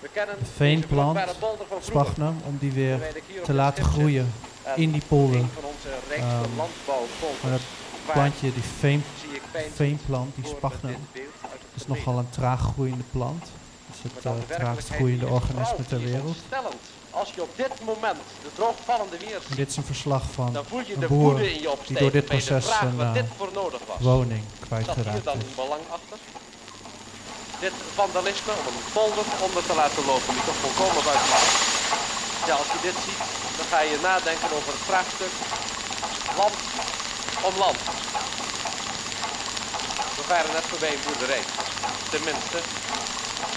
We 0.00 0.08
kennen 0.12 0.38
de 0.38 0.44
veenplant, 0.44 1.18
spagnen, 1.80 2.40
om 2.46 2.56
die 2.58 2.72
weer 2.72 2.98
te 3.44 3.52
laten 3.52 3.84
groeien 3.84 4.32
En 4.62 4.76
in 4.76 4.92
die 4.92 5.02
polder. 5.08 5.40
Ehm, 5.40 6.42
landbouwpolders 6.56 7.42
maar 7.42 7.50
dat 7.50 7.60
plantje, 8.12 8.52
die 8.52 8.62
veen, 8.78 9.04
veenplant, 9.74 10.34
die 10.34 10.44
het 10.44 11.82
is 11.82 11.86
nogal 11.86 12.18
een 12.18 12.30
traag 12.30 12.60
groeiende 12.60 13.04
plant. 13.10 13.42
Het 13.86 13.96
is 13.96 14.02
het 14.02 14.48
de 14.48 14.54
traagst 14.54 14.88
groeiende 14.88 15.26
organisme 15.26 15.84
ter 15.88 16.00
wereld. 16.00 16.36
Als 17.10 17.32
je 17.34 17.42
op 17.42 17.56
dit 17.56 17.74
moment 17.84 18.20
de 18.42 18.50
droogvallende 18.54 19.16
weer 19.18 19.40
En 19.50 19.56
dit 19.56 19.68
is 19.70 19.76
een 19.76 19.90
verslag 19.94 20.24
van 20.30 20.52
dan 20.52 20.64
voel 20.64 20.80
je 20.86 20.94
een 20.94 21.00
de 21.00 21.06
boer 21.06 21.30
woede 21.30 21.52
in 21.52 21.60
je 21.60 21.76
die 21.86 21.98
door 21.98 22.10
dit 22.10 22.24
proces 22.24 22.66
wat 22.96 23.16
eh, 23.16 23.22
woning 24.00 24.44
kwijtgeraakt 24.60 25.24
dan 25.24 25.38
is. 25.38 25.42
een 25.42 25.54
belang 25.56 25.84
achter? 25.90 26.18
Dit 27.60 27.72
vandalisme 27.94 28.52
om 28.68 28.74
een 28.80 28.90
polder 28.92 29.26
onder 29.46 29.62
te 29.70 29.74
laten 29.74 30.04
lopen 30.10 30.34
die 30.36 30.44
toch 30.48 30.60
volkomen 30.64 31.04
buiten. 31.04 31.28
Ja, 32.46 32.54
als 32.62 32.70
je 32.74 32.80
dit 32.88 32.96
ziet, 33.04 33.22
dan 33.56 33.66
ga 33.72 33.80
je 33.80 33.98
nadenken 34.02 34.50
over 34.56 34.72
het 34.76 34.84
vraagstuk 34.90 35.34
land 36.38 36.56
om 37.48 37.54
land. 37.64 37.78
We 40.16 40.22
varen 40.22 40.52
net 40.52 40.66
voorbij 40.70 40.92
een 40.94 41.06
boerderij. 41.06 41.44
Tenminste, 42.10 42.58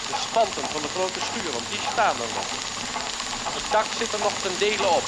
de 0.09 0.17
spanten 0.27 0.65
van 0.73 0.81
de 0.81 0.91
grote 0.95 1.21
schuur, 1.27 1.51
want 1.57 1.67
die 1.69 1.83
staan 1.91 2.17
er 2.23 2.31
nog. 2.37 2.49
Het 3.57 3.67
dak 3.71 3.89
zit 3.99 4.13
er 4.13 4.19
nog 4.27 4.35
ten 4.41 4.55
dele 4.57 4.87
op. 4.99 5.05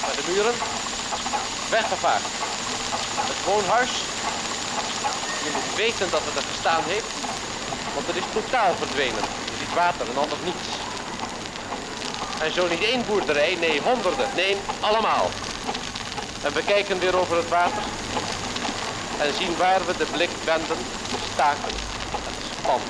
Maar 0.00 0.16
de 0.18 0.24
muren, 0.30 0.54
weggevaagd. 1.70 2.30
Het 3.30 3.40
woonhuis, 3.44 3.92
je 5.44 5.50
moet 5.54 5.76
weten 5.76 6.10
dat 6.10 6.24
het 6.24 6.36
er 6.36 6.50
gestaan 6.52 6.84
heeft, 6.92 7.12
want 7.94 8.06
het 8.06 8.16
is 8.16 8.28
totaal 8.32 8.74
verdwenen. 8.74 9.24
Je 9.50 9.56
ziet 9.58 9.74
water 9.74 10.06
en 10.10 10.18
anders 10.24 10.42
niets. 10.44 10.68
En 12.44 12.52
zo 12.52 12.68
niet 12.68 12.84
één 12.84 13.06
boerderij, 13.06 13.54
nee 13.60 13.80
honderden, 13.80 14.28
nee 14.34 14.56
allemaal. 14.80 15.30
En 16.42 16.52
we 16.52 16.62
kijken 16.62 16.98
weer 16.98 17.16
over 17.16 17.36
het 17.36 17.48
water 17.48 17.82
en 19.22 19.34
zien 19.34 19.56
waar 19.56 19.86
we 19.86 19.96
de 19.96 20.06
blik 20.06 20.30
wenden, 20.44 20.76
staken 21.32 21.74
en 22.28 22.34
spannen. 22.50 22.88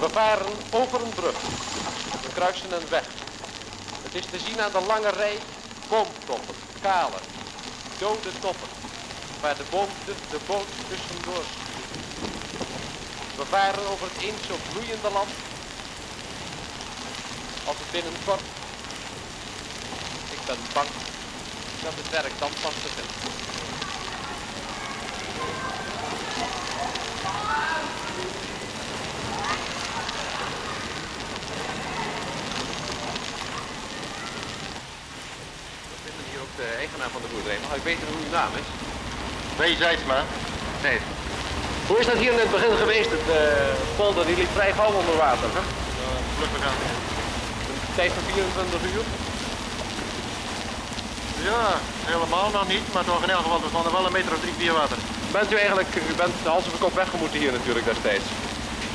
We 0.00 0.08
varen 0.12 0.52
over 0.70 1.02
een 1.02 1.14
brug. 1.14 1.40
We 2.22 2.28
kruisen 2.34 2.72
een 2.72 2.88
weg. 2.88 3.04
Het 4.02 4.14
is 4.14 4.24
te 4.30 4.38
zien 4.38 4.60
aan 4.60 4.72
de 4.72 4.80
lange 4.86 5.08
rij 5.08 5.38
boomtoppen, 5.88 6.54
kale, 6.80 7.20
dode 7.98 8.32
toppen, 8.40 8.68
waar 9.40 9.56
de, 9.56 9.64
boom, 9.70 9.88
de, 10.04 10.14
de 10.30 10.38
boot 10.46 10.68
tussendoor. 10.88 11.44
We 13.36 13.44
varen 13.44 13.86
over 13.90 14.06
het 14.12 14.22
eens 14.22 14.46
zo 14.46 14.54
bloeiende 14.72 15.10
land, 15.12 15.30
als 17.64 17.76
het 17.78 17.90
binnenkort. 17.90 18.42
Ik 20.30 20.40
ben 20.46 20.58
bang 20.74 20.88
dat 21.82 21.92
het 22.00 22.10
werk 22.10 22.32
dan 22.38 22.52
pas 22.62 22.76
begint. 22.86 23.12
We 35.90 35.96
vinden 36.04 36.24
hier 36.30 36.40
ook 36.40 36.54
de 36.56 36.68
eigenaar 36.82 37.10
van 37.10 37.22
de 37.22 37.28
boerderij. 37.32 37.58
Mag 37.62 37.76
ik 37.76 37.82
weten 37.82 38.06
hoe 38.08 38.24
uw 38.24 38.32
naam 38.38 38.52
is? 38.62 38.68
B. 39.58 39.62
Zijtsma. 39.78 40.24
Nee. 40.82 40.98
Hoe 41.86 41.98
is 41.98 42.06
dat 42.06 42.18
hier 42.22 42.32
in 42.32 42.38
het 42.38 42.50
begin 42.50 42.76
geweest? 42.76 43.10
Het 43.10 43.28
eh, 43.28 43.96
polder 43.96 44.26
die 44.26 44.36
liep 44.36 44.52
vrij 44.52 44.72
gauw 44.72 44.92
onder 44.92 45.16
water. 45.16 45.48
Hè? 45.58 45.62
Vlug 46.36 46.50
gegaan. 46.54 46.78
Een 47.70 47.94
tijd 47.94 48.12
van 48.12 48.22
24 48.22 48.82
uur. 48.94 49.29
Ja, 51.48 51.64
helemaal 52.10 52.50
nog 52.50 52.68
niet, 52.68 52.92
maar 52.92 53.04
toch 53.04 53.22
in 53.22 53.30
elk 53.30 53.42
geval, 53.42 53.62
er 53.62 53.68
stonden 53.68 53.92
wel 53.92 54.06
een 54.06 54.12
meter 54.12 54.32
of 54.32 54.40
drie, 54.40 54.54
vier 54.58 54.72
water. 54.72 54.98
Bent 55.32 55.52
u 55.52 55.56
eigenlijk, 55.56 55.88
u 56.10 56.14
bent 56.22 56.34
de 56.42 56.48
hals 56.48 56.66
over 56.66 56.78
kop 56.78 56.94
weggemoeten 56.94 57.38
hier 57.38 57.52
natuurlijk 57.52 57.84
destijds. 57.84 58.24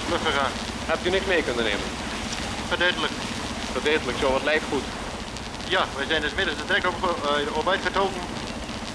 Vlug 0.08 0.24
gegaan. 0.30 0.52
Hebt 0.86 1.06
u 1.06 1.10
niks 1.10 1.26
mee 1.26 1.44
kunnen 1.44 1.64
nemen? 1.64 1.88
Verduidelijk. 2.68 3.14
Verdeeltelijk, 3.72 4.18
zo 4.18 4.32
wat 4.32 4.44
lijkt 4.44 4.66
goed. 4.72 4.84
Ja, 5.68 5.86
wij 5.96 6.06
zijn 6.06 6.22
dus 6.22 6.34
midden 6.34 6.58
de 6.58 6.66
trek 6.66 6.88
op, 6.88 6.98
uh, 7.04 7.58
op 7.58 7.70
uitgetogen 7.70 8.22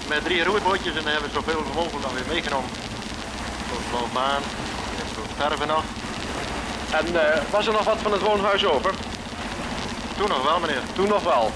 met 0.07 0.23
drie 0.23 0.43
roeibootjes 0.43 0.95
en 0.95 1.03
dan 1.03 1.11
hebben 1.11 1.29
we 1.29 1.39
zoveel 1.39 1.63
mogelijk 1.73 2.03
dan 2.05 2.13
weer 2.13 2.27
meegenomen. 2.27 2.69
Zo'n 3.69 3.83
blauw 3.89 4.07
maan, 4.13 4.43
en 4.99 5.07
zo'n 5.15 5.35
verven 5.37 5.67
nog. 5.67 5.83
En 6.91 7.07
eh, 7.21 7.41
was 7.49 7.67
er 7.67 7.73
nog 7.73 7.83
wat 7.83 7.97
van 8.01 8.11
het 8.11 8.21
woonhuis 8.21 8.65
over? 8.65 8.93
Toen 10.17 10.29
nog 10.29 10.43
wel, 10.43 10.59
meneer. 10.59 10.81
Toen 10.93 11.07
nog 11.07 11.23
wel. 11.23 11.51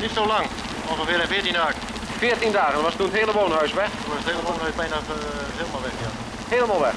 Niet 0.00 0.10
zo 0.14 0.26
lang, 0.26 0.46
ongeveer 0.88 1.20
in 1.20 1.26
14 1.26 1.52
dagen. 1.52 1.74
14 2.18 2.52
dagen, 2.52 2.82
was 2.82 2.94
toen 2.94 3.06
het 3.06 3.18
hele 3.18 3.32
woonhuis 3.32 3.72
weg? 3.72 3.90
Toen 4.02 4.14
was 4.14 4.24
het 4.24 4.32
hele 4.32 4.42
woonhuis 4.42 4.74
bijna 4.74 4.94
uh, 4.94 5.14
helemaal 5.56 5.82
weg, 5.82 5.92
ja. 6.00 6.10
Helemaal 6.48 6.80
weg. 6.80 6.94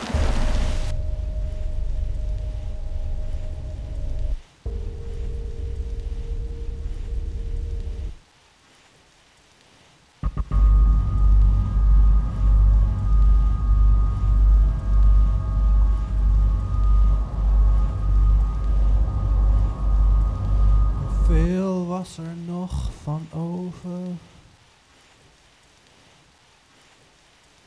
Was 22.01 22.17
er 22.17 22.35
nog 22.45 22.71
van 23.03 23.27
over? 23.31 23.99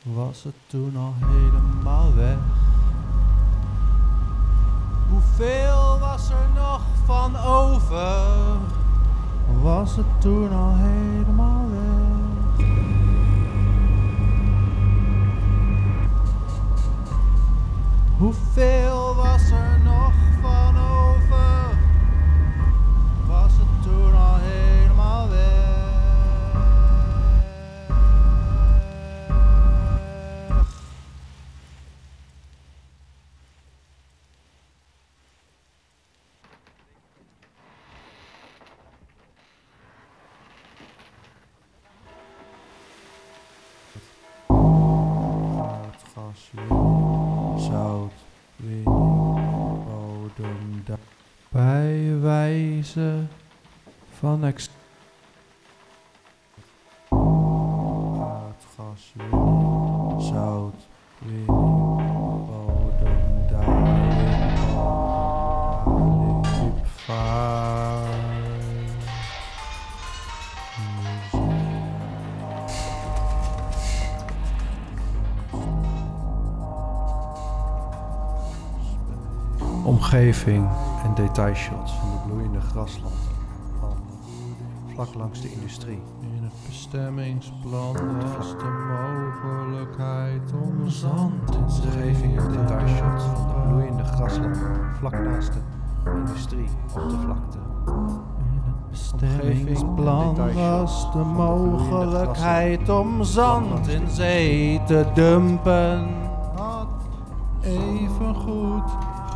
Was 0.03 0.43
het 0.43 0.53
toen 0.67 0.97
al 0.97 1.13
helemaal 1.17 2.15
weg? 2.15 2.37
Hoeveel 5.09 5.99
was 5.99 6.29
er 6.29 6.49
nog 6.55 6.81
van 7.05 7.37
over? 7.37 8.57
Was 9.61 9.95
het 9.95 10.21
toen 10.21 10.53
al 10.53 10.75
helemaal 10.75 11.69
weg? 11.69 12.67
Hoeveel 18.17 19.04
wijze 52.35 53.23
van 54.19 54.43
ex... 54.43 54.69
Aardgas, 58.19 59.13
winning, 59.15 60.21
zout, 60.21 60.87
winning, 61.19 61.47
bodem, 62.47 63.47
daling, 63.49 64.57
daling, 64.69 66.43
diepvaart. 66.43 68.13
Omgeving 79.83 80.69
en 81.05 81.13
detailshots 81.13 81.91
van 81.91 82.09
de 82.11 82.17
bloeiende 82.27 82.59
graslanden 82.59 83.19
van 83.79 83.97
vlak 84.93 85.13
langs 85.13 85.41
de 85.41 85.51
industrie. 85.51 86.01
In 86.21 86.43
het 86.43 86.53
bestemmingsplan 86.67 87.93
was 88.37 88.49
de 88.49 88.85
mogelijkheid 88.87 90.53
om 90.63 90.89
zand 90.89 91.55
in 91.55 91.63
Omgeving 91.63 92.37
en 92.37 92.51
detailshots 92.51 93.23
van 93.23 93.47
de 93.47 93.67
bloeiende 93.67 94.03
graslanden 94.03 94.95
vlak 94.99 95.19
naast 95.19 95.53
de 95.53 96.11
industrie 96.15 96.69
op 96.95 97.09
de 97.09 97.17
vlakte. 97.17 97.57
In 98.37 98.61
het 98.63 98.89
Bestemmingsplan 98.89 100.35
was 100.53 101.11
de 101.11 101.17
mogelijkheid 101.17 102.89
om 102.89 103.23
zand 103.23 103.87
in 103.87 104.09
zee 104.09 104.81
te 104.85 105.05
dumpen. 105.13 106.24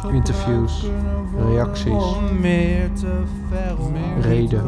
Interviews, 0.07 0.85
reacties, 1.37 2.03
reden. 4.21 4.63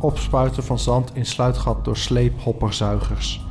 Opspuiten 0.00 0.62
van 0.62 0.78
zand 0.78 1.14
in 1.14 1.26
sluitgat 1.26 1.84
door 1.84 1.96
sleephopperzuigers. 1.96 3.46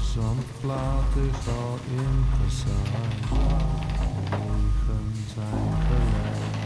Zandplaat 0.00 1.12
is 1.14 1.48
al 1.48 1.78
ingezaaid. 1.96 3.26
Regen 4.30 5.14
zijn 5.34 5.76
gelijk. 5.88 6.56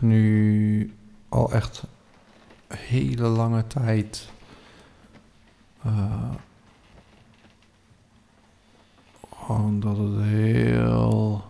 Nu 0.00 0.94
al 1.28 1.52
echt 1.52 1.84
hele 2.68 3.26
lange 3.28 3.66
tijd. 3.66 4.30
eh, 5.82 6.30
gewoon 9.36 9.80
dat 9.80 9.96
het 9.96 10.22
heel 10.22 11.44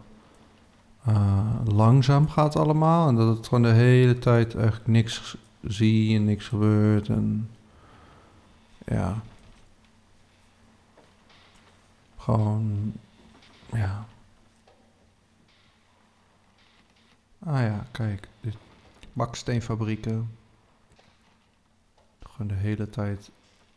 eh, 1.04 1.54
langzaam 1.64 2.28
gaat 2.28 2.56
allemaal. 2.56 3.09
En 3.09 3.14
dat 3.14 3.37
het 3.37 3.46
gewoon 3.46 3.62
de 3.62 3.68
hele 3.72 4.18
tijd 4.18 4.54
echt 4.54 4.87
niks 4.87 5.37
zie 5.62 6.16
en 6.16 6.24
niks 6.24 6.48
gebeurt. 6.48 7.09
En 7.09 7.50
ja. 8.87 9.22
Gewoon, 12.16 12.92
ja. 13.72 14.06
Ah 17.46 17.61
ja, 17.61 17.87
kijk. 17.90 18.28
Baksteenfabrieken. 19.12 20.37
Gewoon 22.20 22.46
de 22.46 22.54
hele 22.54 22.90
tijd 22.90 23.30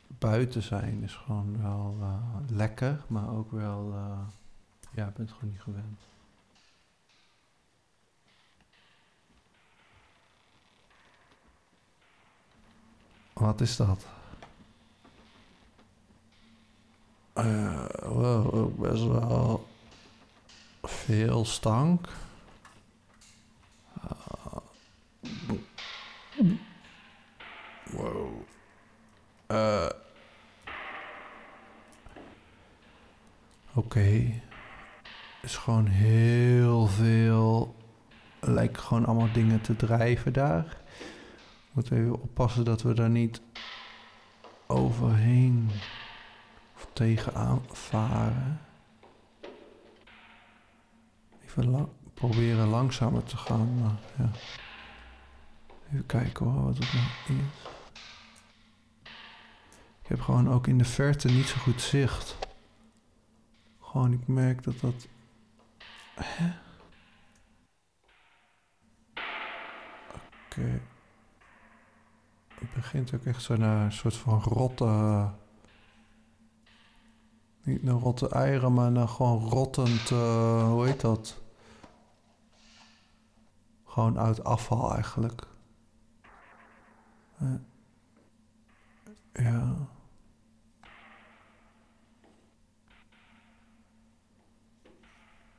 buiten 0.08 0.64
zijn 0.64 1.04
is 1.04 1.14
gewoon 1.16 1.62
wel 1.62 1.98
eh, 2.02 2.58
lekker, 2.58 3.02
maar 3.08 3.30
ook 3.30 3.52
wel, 3.52 3.94
eh, 3.94 4.20
ja, 4.92 5.08
ik 5.08 5.14
ben 5.14 5.26
het 5.26 5.36
gewoon 5.36 5.50
niet 5.52 5.62
gewend. 5.62 6.00
Wat 13.34 13.62
is 13.62 13.76
dat? 13.76 14.06
Wow, 18.04 18.56
ook 18.56 18.78
best 18.78 19.06
wel 19.06 19.68
veel 20.82 21.46
stank. 21.46 22.08
Wow. 27.92 28.42
Eh. 29.48 29.90
Oké. 33.74 34.42
Is 35.42 35.58
gewoon 35.58 35.86
heel 35.86 36.88
veel. 36.88 37.76
Lijkt 38.42 38.78
gewoon 38.78 39.06
allemaal 39.06 39.32
dingen 39.32 39.62
te 39.62 39.76
drijven 39.76 40.34
daar. 40.34 40.78
Moeten 41.72 41.98
even 41.98 42.22
oppassen 42.22 42.66
dat 42.66 42.82
we 42.82 42.94
daar 42.94 43.10
niet 43.10 43.42
overheen 44.68 45.70
of 46.76 46.88
tegenaan 46.94 47.62
varen. 47.72 48.62
Even 51.46 51.70
la- 51.70 51.90
proberen 52.20 52.68
langzamer 52.68 53.24
te 53.24 53.38
gaan. 53.38 53.82
Maar 53.82 54.00
ja. 54.18 54.32
Even 55.94 56.06
kijken 56.06 56.64
wat 56.64 56.78
het 56.78 56.94
nou 56.94 57.06
is. 57.40 57.46
Ik 60.02 60.08
heb 60.08 60.22
gewoon 60.22 60.50
ook 60.50 60.68
in 60.68 60.78
de 60.78 60.86
verte 60.86 61.28
niet 61.28 61.46
zo 61.46 61.58
goed 61.58 61.82
zicht. 61.82 62.38
Gewoon, 63.82 64.14
ik 64.14 64.28
merk 64.28 64.64
dat 64.64 64.80
dat... 64.80 65.08
Oké. 70.46 70.82
Het 72.54 72.74
begint 72.74 73.14
ook 73.14 73.24
echt 73.24 73.42
zo 73.42 73.56
naar 73.56 73.86
een 73.86 73.92
soort 73.92 74.16
van 74.16 74.42
rotte... 74.42 75.30
Niet 77.64 77.84
naar 77.84 77.96
rotte 77.96 78.30
eieren, 78.30 78.74
maar 78.74 78.92
naar 78.92 79.08
gewoon 79.08 79.50
rottend... 79.50 80.12
eh, 80.12 80.70
hoe 80.70 80.86
heet 80.86 81.02
dat? 81.02 81.42
Gewoon 83.90 84.20
uit 84.20 84.44
afval 84.44 84.94
eigenlijk. 84.94 85.48
Eh, 87.38 87.54
ja. 89.34 89.76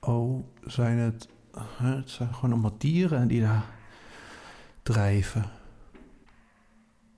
Oh, 0.00 0.44
zijn 0.64 0.98
het... 0.98 1.28
het 1.76 2.10
zijn 2.10 2.34
gewoon 2.34 2.52
allemaal 2.52 2.78
dieren 2.78 3.28
die 3.28 3.40
daar 3.40 3.64
drijven. 4.82 5.50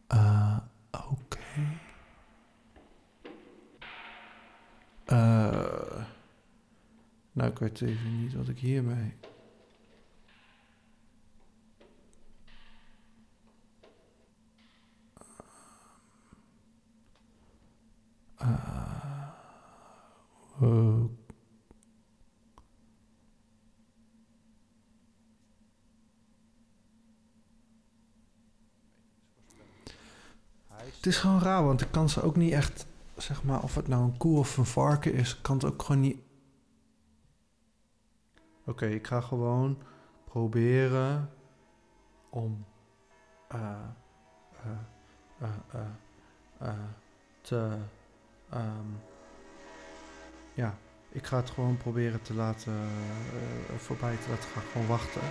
Eh, 0.07 0.57
Oké. 0.91 1.39
Eh, 5.05 6.03
nou, 7.33 7.51
ik 7.51 7.59
weet 7.59 7.81
even 7.81 8.21
niet 8.21 8.35
wat 8.35 8.49
ik 8.49 8.59
hiermee... 8.59 9.15
is 31.13 31.19
gewoon 31.19 31.41
raar, 31.41 31.65
want 31.65 31.81
ik 31.81 31.91
kan 31.91 32.09
ze 32.09 32.23
ook 32.23 32.37
niet 32.37 32.53
echt, 32.53 32.87
zeg 33.17 33.43
maar, 33.43 33.63
of 33.63 33.75
het 33.75 33.89
nou 33.89 34.03
een 34.03 34.17
koe 34.17 34.39
of 34.39 34.57
een 34.57 34.65
varken 34.65 35.13
is, 35.13 35.41
kan 35.41 35.55
het 35.55 35.65
ook 35.65 35.83
gewoon 35.83 36.01
niet. 36.01 36.19
Oké, 38.67 38.87
ik 38.87 39.07
ga 39.07 39.21
gewoon 39.21 39.79
proberen 40.25 41.31
om 42.31 42.65
eh, 43.49 43.77
te. 47.41 47.77
ehm, 48.51 48.89
ja, 50.55 50.79
ik 51.09 51.27
ga 51.27 51.37
het 51.37 51.51
gewoon 51.51 51.77
proberen 51.77 52.23
te 52.23 52.35
laten 52.35 52.89
voorbij 53.77 54.17
te 54.17 54.31
laten 54.31 54.49
gaan, 54.49 54.63
gewoon 54.63 54.87
wachten. 54.87 55.23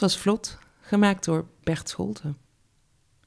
Was 0.00 0.18
Vlot, 0.18 0.58
gemaakt 0.80 1.24
door 1.24 1.46
Bert 1.62 1.88
Scholten. 1.88 2.36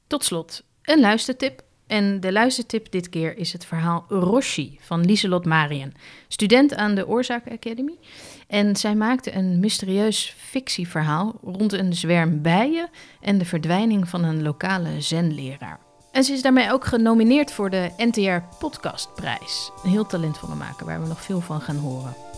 Tot 0.06 0.24
slot, 0.24 0.64
een 0.82 1.00
luistertip. 1.00 1.62
En 1.86 2.20
de 2.20 2.32
luistertip 2.32 2.90
dit 2.90 3.08
keer 3.08 3.36
is 3.36 3.52
het 3.52 3.64
verhaal 3.64 4.04
Roshi 4.08 4.78
van 4.80 5.04
Lieselot 5.04 5.44
Marien, 5.44 5.94
student 6.28 6.74
aan 6.74 6.94
de 6.94 7.08
Oorzaak 7.08 7.50
Academy. 7.50 7.98
En 8.46 8.76
zij 8.76 8.94
maakte 8.94 9.34
een 9.34 9.60
mysterieus 9.60 10.34
fictieverhaal 10.38 11.38
rond 11.42 11.72
een 11.72 11.94
zwerm 11.94 12.42
bijen 12.42 12.90
en 13.20 13.38
de 13.38 13.44
verdwijning 13.44 14.08
van 14.08 14.24
een 14.24 14.42
lokale 14.42 15.00
zenleraar. 15.00 15.80
En 16.12 16.24
ze 16.24 16.32
is 16.32 16.42
daarmee 16.42 16.72
ook 16.72 16.84
genomineerd 16.84 17.52
voor 17.52 17.70
de 17.70 17.90
NTR 17.96 18.56
Podcastprijs. 18.58 19.70
Een 19.84 19.90
heel 19.90 20.06
talentvolle 20.06 20.54
maker 20.54 20.86
waar 20.86 21.02
we 21.02 21.08
nog 21.08 21.22
veel 21.22 21.40
van 21.40 21.60
gaan 21.60 21.76
horen. 21.76 22.29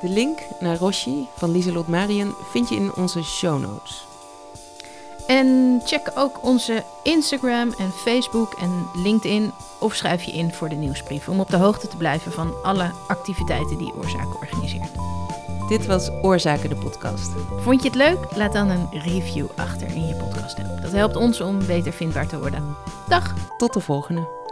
De 0.00 0.08
link 0.08 0.38
naar 0.60 0.76
Roshi 0.76 1.28
van 1.36 1.50
Lieselot 1.50 1.88
Marien 1.88 2.34
vind 2.50 2.68
je 2.68 2.74
in 2.74 2.94
onze 2.94 3.22
show 3.22 3.60
notes. 3.60 4.06
En 5.26 5.80
check 5.84 6.12
ook 6.14 6.44
onze 6.44 6.84
Instagram 7.02 7.72
en 7.78 7.90
Facebook 7.90 8.52
en 8.52 8.86
LinkedIn 8.94 9.52
of 9.78 9.94
schrijf 9.94 10.22
je 10.22 10.32
in 10.32 10.52
voor 10.52 10.68
de 10.68 10.74
nieuwsbrief 10.74 11.28
om 11.28 11.40
op 11.40 11.50
de 11.50 11.56
hoogte 11.56 11.88
te 11.88 11.96
blijven 11.96 12.32
van 12.32 12.54
alle 12.62 12.90
activiteiten 13.06 13.78
die 13.78 13.94
Oorzaken 13.94 14.36
organiseert. 14.40 14.90
Dit 15.68 15.86
was 15.86 16.10
Oorzaken 16.22 16.68
de 16.68 16.76
podcast. 16.76 17.30
Vond 17.60 17.82
je 17.82 17.88
het 17.88 17.96
leuk? 17.96 18.36
Laat 18.36 18.52
dan 18.52 18.70
een 18.70 18.88
review 18.90 19.46
achter 19.56 19.88
in 19.88 20.06
je 20.06 20.14
podcast 20.14 20.58
app. 20.58 20.82
Dat 20.82 20.92
helpt 20.92 21.16
ons 21.16 21.40
om 21.40 21.66
beter 21.66 21.92
vindbaar 21.92 22.26
te 22.26 22.38
worden. 22.38 22.76
Dag! 23.08 23.34
Tot 23.56 23.72
de 23.72 23.80
volgende. 23.80 24.45